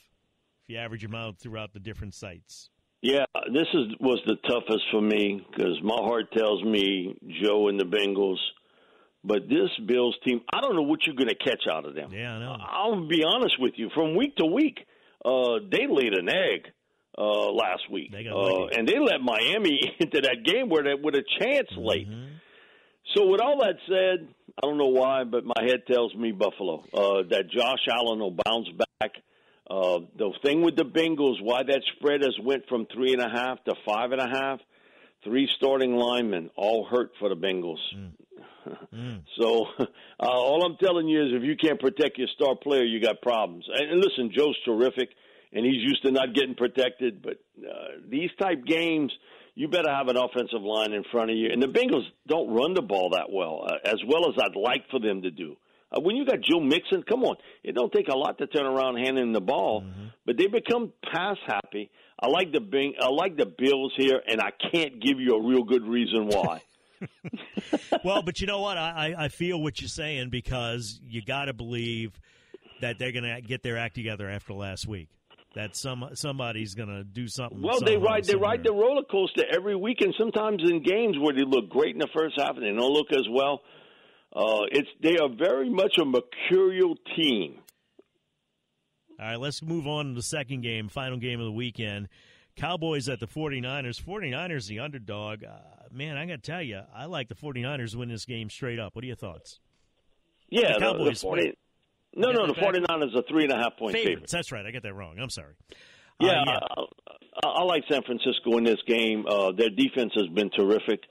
you 0.72 0.80
average 0.80 1.02
them 1.02 1.16
out 1.16 1.38
throughout 1.38 1.74
the 1.74 1.80
different 1.80 2.14
sites? 2.14 2.70
Yeah, 3.02 3.26
this 3.52 3.68
is 3.74 3.96
was 4.00 4.22
the 4.28 4.36
toughest 4.48 4.84
for 4.92 5.02
me 5.02 5.46
because 5.50 5.80
my 5.84 5.98
heart 5.98 6.32
tells 6.38 6.64
me 6.64 7.16
Joe 7.44 7.68
and 7.68 7.80
the 7.80 7.86
Bengals. 7.86 8.38
But 9.24 9.50
this 9.50 9.70
Bills 9.86 10.16
team, 10.26 10.42
I 10.52 10.62
don't 10.62 10.76
know 10.76 10.84
what 10.84 11.00
you're 11.06 11.16
going 11.16 11.30
to 11.30 11.36
catch 11.36 11.64
out 11.72 11.86
of 11.86 11.94
them. 11.94 12.12
Yeah, 12.12 12.34
I 12.34 12.40
know. 12.40 12.58
I'll 12.60 13.08
be 13.08 13.24
honest 13.24 13.56
with 13.60 13.74
you. 13.76 13.90
From 13.94 14.16
week 14.16 14.36
to 14.38 14.46
week, 14.46 14.80
uh, 15.24 15.60
they 15.72 15.86
laid 15.88 16.14
an 16.14 16.28
egg 16.30 16.72
uh, 17.18 17.52
last 17.52 17.84
week, 17.92 18.14
uh, 18.14 18.66
and 18.68 18.88
they 18.88 18.98
let 19.00 19.22
Miami 19.22 19.80
into 20.00 20.22
that 20.22 20.44
game 20.44 20.70
where 20.70 20.84
they 20.84 20.94
with 20.96 21.16
a 21.16 21.24
chance 21.40 21.70
mm-hmm. 21.72 21.88
late. 21.88 22.08
So, 23.16 23.28
with 23.28 23.42
all 23.42 23.60
that 23.62 23.76
said, 23.88 24.28
I 24.58 24.68
don't 24.68 24.78
know 24.78 24.88
why, 24.88 25.24
but 25.24 25.44
my 25.44 25.62
head 25.66 25.84
tells 25.92 26.16
me 26.16 26.32
Buffalo. 26.32 26.84
Uh, 26.94 27.24
that 27.30 27.50
Josh 27.52 27.88
Allen 27.92 28.20
will 28.20 28.38
bounce 28.46 28.70
back. 29.00 29.12
Uh, 29.72 30.00
the 30.18 30.32
thing 30.44 30.62
with 30.62 30.76
the 30.76 30.84
Bengals, 30.84 31.42
why 31.42 31.64
that 31.64 31.82
spread 31.96 32.22
has 32.22 32.38
went 32.44 32.68
from 32.68 32.86
three 32.94 33.14
and 33.14 33.22
a 33.22 33.30
half 33.30 33.64
to 33.64 33.74
five 33.86 34.12
and 34.12 34.20
a 34.20 34.28
half, 34.28 34.60
three 35.24 35.48
starting 35.56 35.96
linemen 35.96 36.50
all 36.58 36.86
hurt 36.86 37.12
for 37.20 37.30
the 37.30 37.36
Bengals. 37.36 37.80
Mm. 37.96 38.12
mm. 38.94 39.22
So 39.40 39.68
uh, 39.80 39.86
all 40.20 40.66
I'm 40.66 40.76
telling 40.76 41.08
you 41.08 41.22
is, 41.22 41.30
if 41.32 41.44
you 41.44 41.56
can't 41.56 41.80
protect 41.80 42.18
your 42.18 42.28
star 42.36 42.56
player, 42.62 42.84
you 42.84 43.00
got 43.00 43.22
problems. 43.22 43.66
And, 43.74 43.92
and 43.92 44.04
listen, 44.04 44.34
Joe's 44.38 44.58
terrific, 44.66 45.10
and 45.54 45.66
he's 45.66 45.82
used 45.82 46.04
to 46.04 46.12
not 46.12 46.36
getting 46.36 46.56
protected. 46.56 47.22
But 47.22 47.40
uh, 47.66 48.02
these 48.10 48.32
type 48.42 48.66
games, 48.66 49.14
you 49.56 49.70
better 49.70 49.92
have 49.92 50.10
an 50.10 50.18
offensive 50.18 50.64
line 50.64 50.92
in 50.92 51.06
front 51.14 51.32
of 51.32 51.38
you. 51.38 51.48
And 51.50 51.64
the 51.64 51.68
Bengals 51.68 52.04
don't 52.28 52.54
run 52.54 52.74
the 52.74 52.82
ball 52.82 53.12
that 53.12 53.32
well, 53.32 53.64
uh, 53.66 53.88
as 53.88 54.02
well 54.06 54.28
as 54.28 54.36
I'd 54.38 54.60
like 54.60 54.90
for 54.90 55.00
them 55.00 55.22
to 55.22 55.32
do. 55.32 55.56
Uh, 55.92 56.00
when 56.00 56.16
you 56.16 56.26
got 56.26 56.40
Joe 56.42 56.60
Mixon, 56.60 57.04
come 57.04 57.24
on, 57.24 57.36
it 57.64 57.76
don't 57.76 57.92
take 57.92 58.08
a 58.08 58.16
lot 58.16 58.38
to 58.38 58.48
turn 58.48 58.66
around 58.66 58.98
handing 58.98 59.34
the 59.34 59.42
ball, 59.42 59.82
mm-hmm. 59.82 60.08
but 60.26 60.38
they 60.38 60.48
become 60.48 60.94
pass 61.12 61.38
happy. 61.46 61.92
I 62.20 62.28
like 62.28 62.52
the 62.52 62.62
Bing, 62.62 62.94
I 63.02 63.10
like 63.10 63.36
the 63.36 63.46
Bills 63.46 63.94
here, 63.98 64.22
and 64.28 64.40
I 64.40 64.52
can't 64.72 65.02
give 65.02 65.20
you 65.20 65.36
a 65.36 65.48
real 65.48 65.64
good 65.64 65.84
reason 65.84 66.28
why. 66.28 66.62
well, 68.04 68.22
but 68.22 68.40
you 68.40 68.48
know 68.48 68.60
what? 68.60 68.78
I, 68.78 69.16
I 69.18 69.28
feel 69.30 69.60
what 69.60 69.82
you're 69.82 69.90
saying 69.90 70.30
because 70.30 71.00
you 71.04 71.24
got 71.24 71.46
to 71.46 71.54
believe 71.54 72.20
that 72.82 73.00
they're 73.00 73.12
going 73.12 73.24
to 73.24 73.42
get 73.42 73.64
their 73.64 73.78
act 73.78 73.96
together 73.96 74.30
after 74.30 74.54
last 74.54 74.88
week. 74.88 75.10
That 75.54 75.76
some 75.76 76.10
somebody's 76.14 76.76
going 76.76 76.88
to 76.88 77.04
do 77.04 77.28
something. 77.28 77.62
Well, 77.62 77.82
they 77.82 77.98
ride 77.98 78.24
they 78.24 78.36
ride 78.36 78.64
the 78.64 78.72
roller 78.72 79.04
coaster 79.04 79.44
every 79.54 79.76
week, 79.76 79.98
and 80.00 80.14
sometimes 80.18 80.62
in 80.64 80.82
games 80.82 81.18
where 81.20 81.34
they 81.34 81.44
look 81.46 81.70
great 81.70 81.94
in 81.94 82.00
the 82.00 82.08
first 82.16 82.40
half 82.40 82.56
and 82.56 82.64
they 82.64 82.70
don't 82.70 82.94
look 82.94 83.12
as 83.12 83.28
well. 83.30 83.62
Uh, 84.34 84.64
it's 84.72 84.90
they 85.02 85.18
are 85.18 85.30
very 85.30 85.70
much 85.70 85.98
a 86.00 86.06
mercurial 86.06 86.96
team. 87.16 87.60
All 89.20 89.28
right, 89.28 89.40
let's 89.40 89.62
move 89.62 89.88
on 89.88 90.08
to 90.08 90.14
the 90.14 90.24
second 90.24 90.62
game, 90.62 90.90
final 90.90 91.18
game 91.18 91.40
of 91.40 91.46
the 91.46 91.52
weekend. 91.52 92.08
Cowboys 92.56 93.08
at 93.08 93.20
the 93.20 93.28
49ers. 93.28 94.02
49ers 94.02 94.68
the 94.68 94.80
underdog. 94.80 95.44
Uh, 95.44 95.58
man, 95.92 96.18
I 96.18 96.26
got 96.26 96.44
to 96.44 96.52
tell 96.52 96.62
you, 96.62 96.82
I 96.94 97.06
like 97.06 97.28
the 97.28 97.36
49ers 97.36 97.96
win 97.96 98.10
this 98.10 98.26
game 98.26 98.50
straight 98.50 98.80
up. 98.80 98.96
What 98.96 99.04
are 99.04 99.08
your 99.08 99.16
thoughts? 99.16 99.60
Yeah, 100.50 100.74
the 100.74 100.80
Cowboys. 100.80 101.22
The 101.22 101.28
40, 101.28 101.54
no, 102.16 102.32
no, 102.32 102.48
the 102.48 102.54
49ers 102.54 103.16
are 103.16 103.24
three 103.30 103.44
and 103.44 103.54
a 103.54 103.58
half 103.58 103.78
point 103.78 103.94
favorites. 103.94 104.10
favorites. 104.10 104.32
That's 104.32 104.52
right. 104.52 104.66
I 104.66 104.72
got 104.72 104.84
that 104.84 104.94
wrong. 104.94 105.18
I'm 105.20 105.30
sorry. 105.30 105.54
Yeah, 106.20 106.30
uh, 106.30 106.44
yeah. 106.46 106.60
I, 107.44 107.48
I, 107.48 107.64
like 107.64 107.84
San 107.90 108.02
Francisco 108.04 108.58
in 108.58 108.64
this 108.64 108.82
game. 108.86 109.26
Uh, 109.28 109.52
their 109.58 109.70
defense 109.70 110.12
has 110.16 110.28
been 110.28 110.50
terrific. 110.50 111.02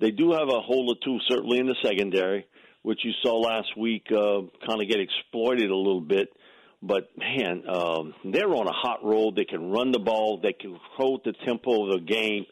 They 0.00 0.10
do 0.10 0.32
have 0.32 0.48
a 0.48 0.60
hole 0.60 0.90
or 0.90 0.96
two, 1.04 1.18
certainly 1.28 1.58
in 1.58 1.66
the 1.66 1.76
secondary, 1.82 2.46
which 2.84 3.00
you 3.02 3.12
saw 3.22 3.38
last 3.38 3.74
week 3.78 4.06
uh, 4.12 4.42
kind 4.66 4.82
of 4.82 4.88
get 4.88 5.00
exploited 5.00 5.70
a 5.70 5.76
little 5.76 6.02
bit. 6.02 6.28
But 6.82 7.08
man, 7.16 7.64
um, 7.66 8.14
they're 8.24 8.54
on 8.54 8.68
a 8.68 8.72
hot 8.72 9.02
roll. 9.02 9.32
They 9.32 9.46
can 9.46 9.70
run 9.70 9.90
the 9.90 9.98
ball. 9.98 10.38
They 10.42 10.52
can 10.52 10.78
hold 10.94 11.22
the 11.24 11.32
tempo 11.46 11.86
of 11.86 11.92
the 11.92 12.04
game. 12.04 12.44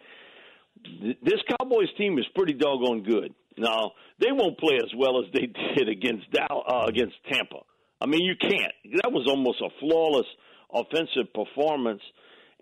This 1.23 1.39
Cowboys 1.51 1.91
team 1.99 2.19
is 2.19 2.25
pretty 2.35 2.55
doggone 2.55 3.03
good. 3.03 3.35
Now 3.59 3.93
they 4.19 4.33
won't 4.33 4.59
play 4.59 4.77
as 4.77 4.91
well 4.97 5.23
as 5.23 5.31
they 5.35 5.53
did 5.77 5.91
against 5.91 6.31
Dow, 6.33 6.65
uh, 6.67 6.87
against 6.89 7.15
Tampa. 7.31 7.61
I 8.01 8.07
mean, 8.07 8.23
you 8.23 8.35
can't. 8.41 8.73
That 9.03 9.13
was 9.13 9.29
almost 9.29 9.61
a 9.61 9.69
flawless 9.81 10.27
offensive 10.73 11.35
performance, 11.35 12.01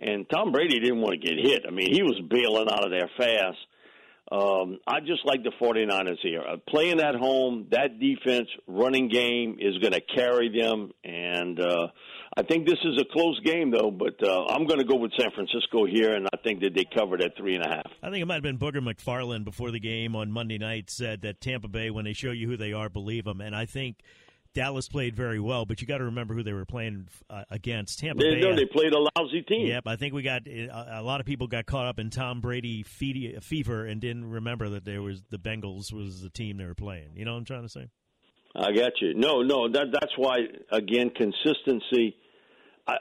and 0.01 0.27
Tom 0.29 0.51
Brady 0.51 0.81
didn't 0.81 1.01
want 1.01 1.21
to 1.21 1.25
get 1.25 1.39
hit. 1.39 1.67
I 1.69 1.71
mean, 1.71 1.95
he 1.95 2.03
was 2.03 2.21
bailing 2.29 2.67
out 2.69 2.85
of 2.85 2.91
there 2.91 3.09
fast. 3.17 3.59
Um, 4.31 4.79
I 4.87 5.01
just 5.01 5.25
like 5.25 5.43
the 5.43 5.53
49ers 5.61 6.19
here. 6.23 6.40
Uh, 6.40 6.57
playing 6.69 7.01
at 7.01 7.16
home, 7.16 7.66
that 7.73 7.99
defense, 7.99 8.49
running 8.69 9.09
game 9.09 9.57
is 9.59 9.77
going 9.79 9.93
to 9.93 10.01
carry 10.01 10.49
them. 10.57 10.93
And 11.03 11.59
uh, 11.59 11.88
I 12.37 12.43
think 12.43 12.66
this 12.66 12.79
is 12.85 13.01
a 13.01 13.05
close 13.12 13.40
game, 13.40 13.73
though, 13.73 13.90
but 13.90 14.23
uh, 14.23 14.45
I'm 14.45 14.66
going 14.66 14.79
to 14.79 14.85
go 14.85 14.97
with 14.97 15.11
San 15.19 15.31
Francisco 15.33 15.85
here, 15.85 16.14
and 16.14 16.29
I 16.33 16.37
think 16.45 16.61
that 16.61 16.75
they 16.75 16.85
covered 16.85 17.23
at 17.23 17.37
three 17.37 17.57
and 17.57 17.64
a 17.64 17.69
half. 17.69 17.87
I 18.03 18.11
think 18.11 18.23
it 18.23 18.27
might 18.27 18.35
have 18.35 18.43
been 18.45 18.59
Booger 18.59 18.81
McFarland 18.81 19.45
before 19.45 19.73
the 19.73 19.81
game 19.81 20.14
on 20.14 20.31
Monday 20.31 20.59
night 20.59 20.90
said 20.90 21.23
that 21.23 21.40
Tampa 21.40 21.66
Bay, 21.66 21.90
when 21.90 22.05
they 22.05 22.12
show 22.12 22.31
you 22.31 22.49
who 22.49 22.57
they 22.57 22.73
are, 22.73 22.88
believe 22.88 23.25
them. 23.25 23.40
And 23.40 23.57
I 23.57 23.66
think– 23.66 23.97
Dallas 24.53 24.89
played 24.89 25.15
very 25.15 25.39
well, 25.39 25.65
but 25.65 25.81
you 25.81 25.87
got 25.87 25.99
to 25.99 26.05
remember 26.05 26.35
who 26.35 26.43
they 26.43 26.53
were 26.53 26.65
playing 26.65 27.07
uh, 27.29 27.45
against. 27.51 28.01
Tampa 28.01 28.23
they, 28.23 28.35
Bay. 28.35 28.41
No, 28.41 28.57
they 28.57 28.67
played 28.67 28.93
a 28.93 28.99
lousy 28.99 29.43
team. 29.43 29.69
Yep, 29.69 29.85
I 29.87 29.97
think 29.97 30.13
we 30.13 30.23
got 30.23 30.43
a, 30.47 31.03
lot 31.03 31.21
of 31.21 31.27
people 31.27 31.47
got 31.47 31.67
caught 31.67 31.87
up 31.87 31.99
in 31.99 32.11
Tom 32.11 32.41
Brady 32.41 32.83
fever 32.83 33.87
and 33.87 34.01
didn't 34.01 34.29
remember 34.29 34.71
that 34.71 34.85
there 34.85 35.03
was 35.03 35.23
the 35.31 35.39
Bengals 35.39 35.93
was 35.93 36.21
the 36.21 36.31
team 36.31 36.57
they 36.57 36.65
were 36.65 36.75
playing. 36.75 37.11
You 37.15 37.25
know 37.25 37.33
what 37.33 37.39
I'm 37.39 37.45
trying 37.45 37.63
to 37.63 37.69
say? 37.69 37.89
I 38.57 38.73
got 38.73 38.93
you. 39.01 39.15
No, 39.15 39.43
no, 39.43 39.69
that 39.71 39.87
that's 39.93 40.13
why 40.17 40.39
again 40.73 41.11
consistency. 41.11 42.17
I, 42.89 42.95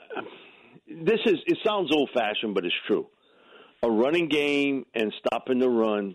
this 0.86 1.18
is 1.26 1.38
it 1.46 1.58
sounds 1.66 1.90
old 1.92 2.10
fashioned, 2.14 2.54
but 2.54 2.64
it's 2.64 2.74
true. 2.86 3.08
A 3.82 3.90
running 3.90 4.28
game 4.28 4.86
and 4.94 5.12
stopping 5.26 5.58
the 5.58 5.68
run 5.68 6.14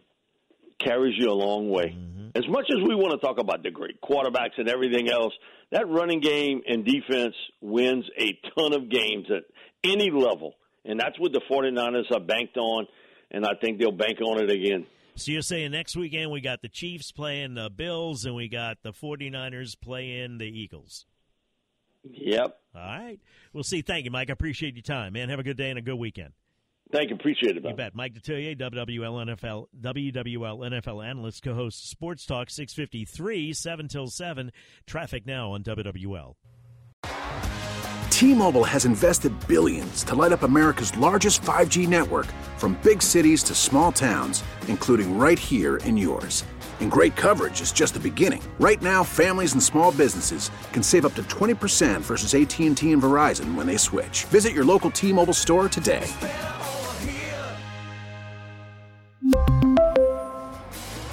carries 0.84 1.16
you 1.18 1.30
a 1.30 1.34
long 1.34 1.70
way. 1.70 1.96
Mm-hmm. 1.98 2.30
As 2.36 2.48
much 2.50 2.66
as 2.70 2.78
we 2.88 2.96
want 2.96 3.20
to 3.20 3.26
talk 3.26 3.40
about 3.40 3.64
the 3.64 3.72
great 3.72 4.02
quarterbacks 4.02 4.58
and 4.58 4.68
everything 4.68 5.10
else, 5.10 5.34
that 5.72 5.88
running 5.88 6.20
game 6.20 6.62
and 6.68 6.86
defense 6.86 7.36
wins 7.62 8.06
a 8.18 8.38
ton 8.58 8.74
of 8.74 8.90
games 8.90 9.28
at 9.30 9.44
any 9.84 10.12
level. 10.12 10.56
And 10.84 11.00
that's 11.00 11.20
what 11.20 11.32
the 11.32 11.42
49ers 11.50 12.12
are 12.12 12.20
banked 12.20 12.58
on, 12.58 12.88
and 13.32 13.46
I 13.46 13.54
think 13.60 13.80
they'll 13.80 13.92
bank 13.92 14.20
on 14.22 14.44
it 14.44 14.52
again. 14.52 14.86
So 15.16 15.32
you're 15.32 15.42
saying 15.42 15.72
next 15.72 15.96
weekend 15.96 16.30
we 16.30 16.42
got 16.42 16.62
the 16.62 16.68
Chiefs 16.68 17.12
playing 17.12 17.54
the 17.54 17.70
Bills 17.70 18.26
and 18.26 18.36
we 18.36 18.50
got 18.50 18.84
the 18.84 18.92
49ers 18.92 19.80
playing 19.80 20.38
the 20.40 20.46
Eagles. 20.46 21.06
Yep. 22.04 22.58
All 22.76 22.82
right. 22.82 23.18
We'll 23.54 23.64
see. 23.64 23.82
Thank 23.82 24.06
you, 24.06 24.12
Mike. 24.12 24.30
I 24.30 24.34
appreciate 24.34 24.76
your 24.76 24.84
time, 24.84 25.14
man. 25.14 25.30
Have 25.30 25.40
a 25.40 25.44
good 25.44 25.58
day 25.58 25.70
and 25.70 25.80
a 25.80 25.82
good 25.82 25.96
weekend. 25.96 26.34
Thank 26.92 27.10
you. 27.10 27.16
Appreciate 27.16 27.58
it. 27.58 27.66
You 27.66 27.74
bet. 27.74 27.96
Mike 27.96 28.14
Detillier, 28.14 28.56
WWL 28.58 29.28
NFL, 29.28 29.68
WWL 29.82 30.60
NFL 30.72 31.06
analyst, 31.06 31.44
co-host 31.44 31.90
Sports 31.90 32.26
Talk 32.26 32.50
653, 32.50 33.54
7 33.54 33.88
till 33.88 34.08
7. 34.08 34.52
Traffic 34.86 35.26
now 35.26 35.52
on 35.52 35.64
WWL. 35.64 36.36
T-Mobile 38.12 38.64
has 38.64 38.86
invested 38.86 39.34
billions 39.46 40.04
to 40.06 40.16
light 40.16 40.32
up 40.32 40.44
America's 40.44 40.96
largest 40.96 41.42
5G 41.42 41.86
network 41.88 42.28
from 42.58 42.80
big 42.82 43.02
cities 43.02 43.44
to 43.44 43.54
small 43.54 43.92
towns, 43.92 44.42
including 44.70 45.18
right 45.18 45.38
here 45.38 45.78
in 45.78 45.98
yours. 45.98 46.46
And 46.80 46.90
great 46.90 47.16
coverage 47.18 47.60
is 47.62 47.74
just 47.74 47.94
the 47.94 48.00
beginning. 48.00 48.42
Right 48.58 48.82
now, 48.82 49.04
families 49.04 49.54
and 49.54 49.62
small 49.62 49.92
businesses 49.92 50.50
can 50.72 50.82
save 50.82 51.06
up 51.06 51.14
to 51.16 51.24
20% 51.24 52.02
versus 52.02 52.34
AT&T 52.36 52.92
and 52.92 53.02
Verizon 53.02 53.54
when 53.56 53.68
they 53.68 53.78
switch. 53.78 54.24
Visit 54.26 54.54
your 54.54 54.66
local 54.66 54.92
T-Mobile 54.92 55.34
store 55.34 55.68
today. 55.68 56.08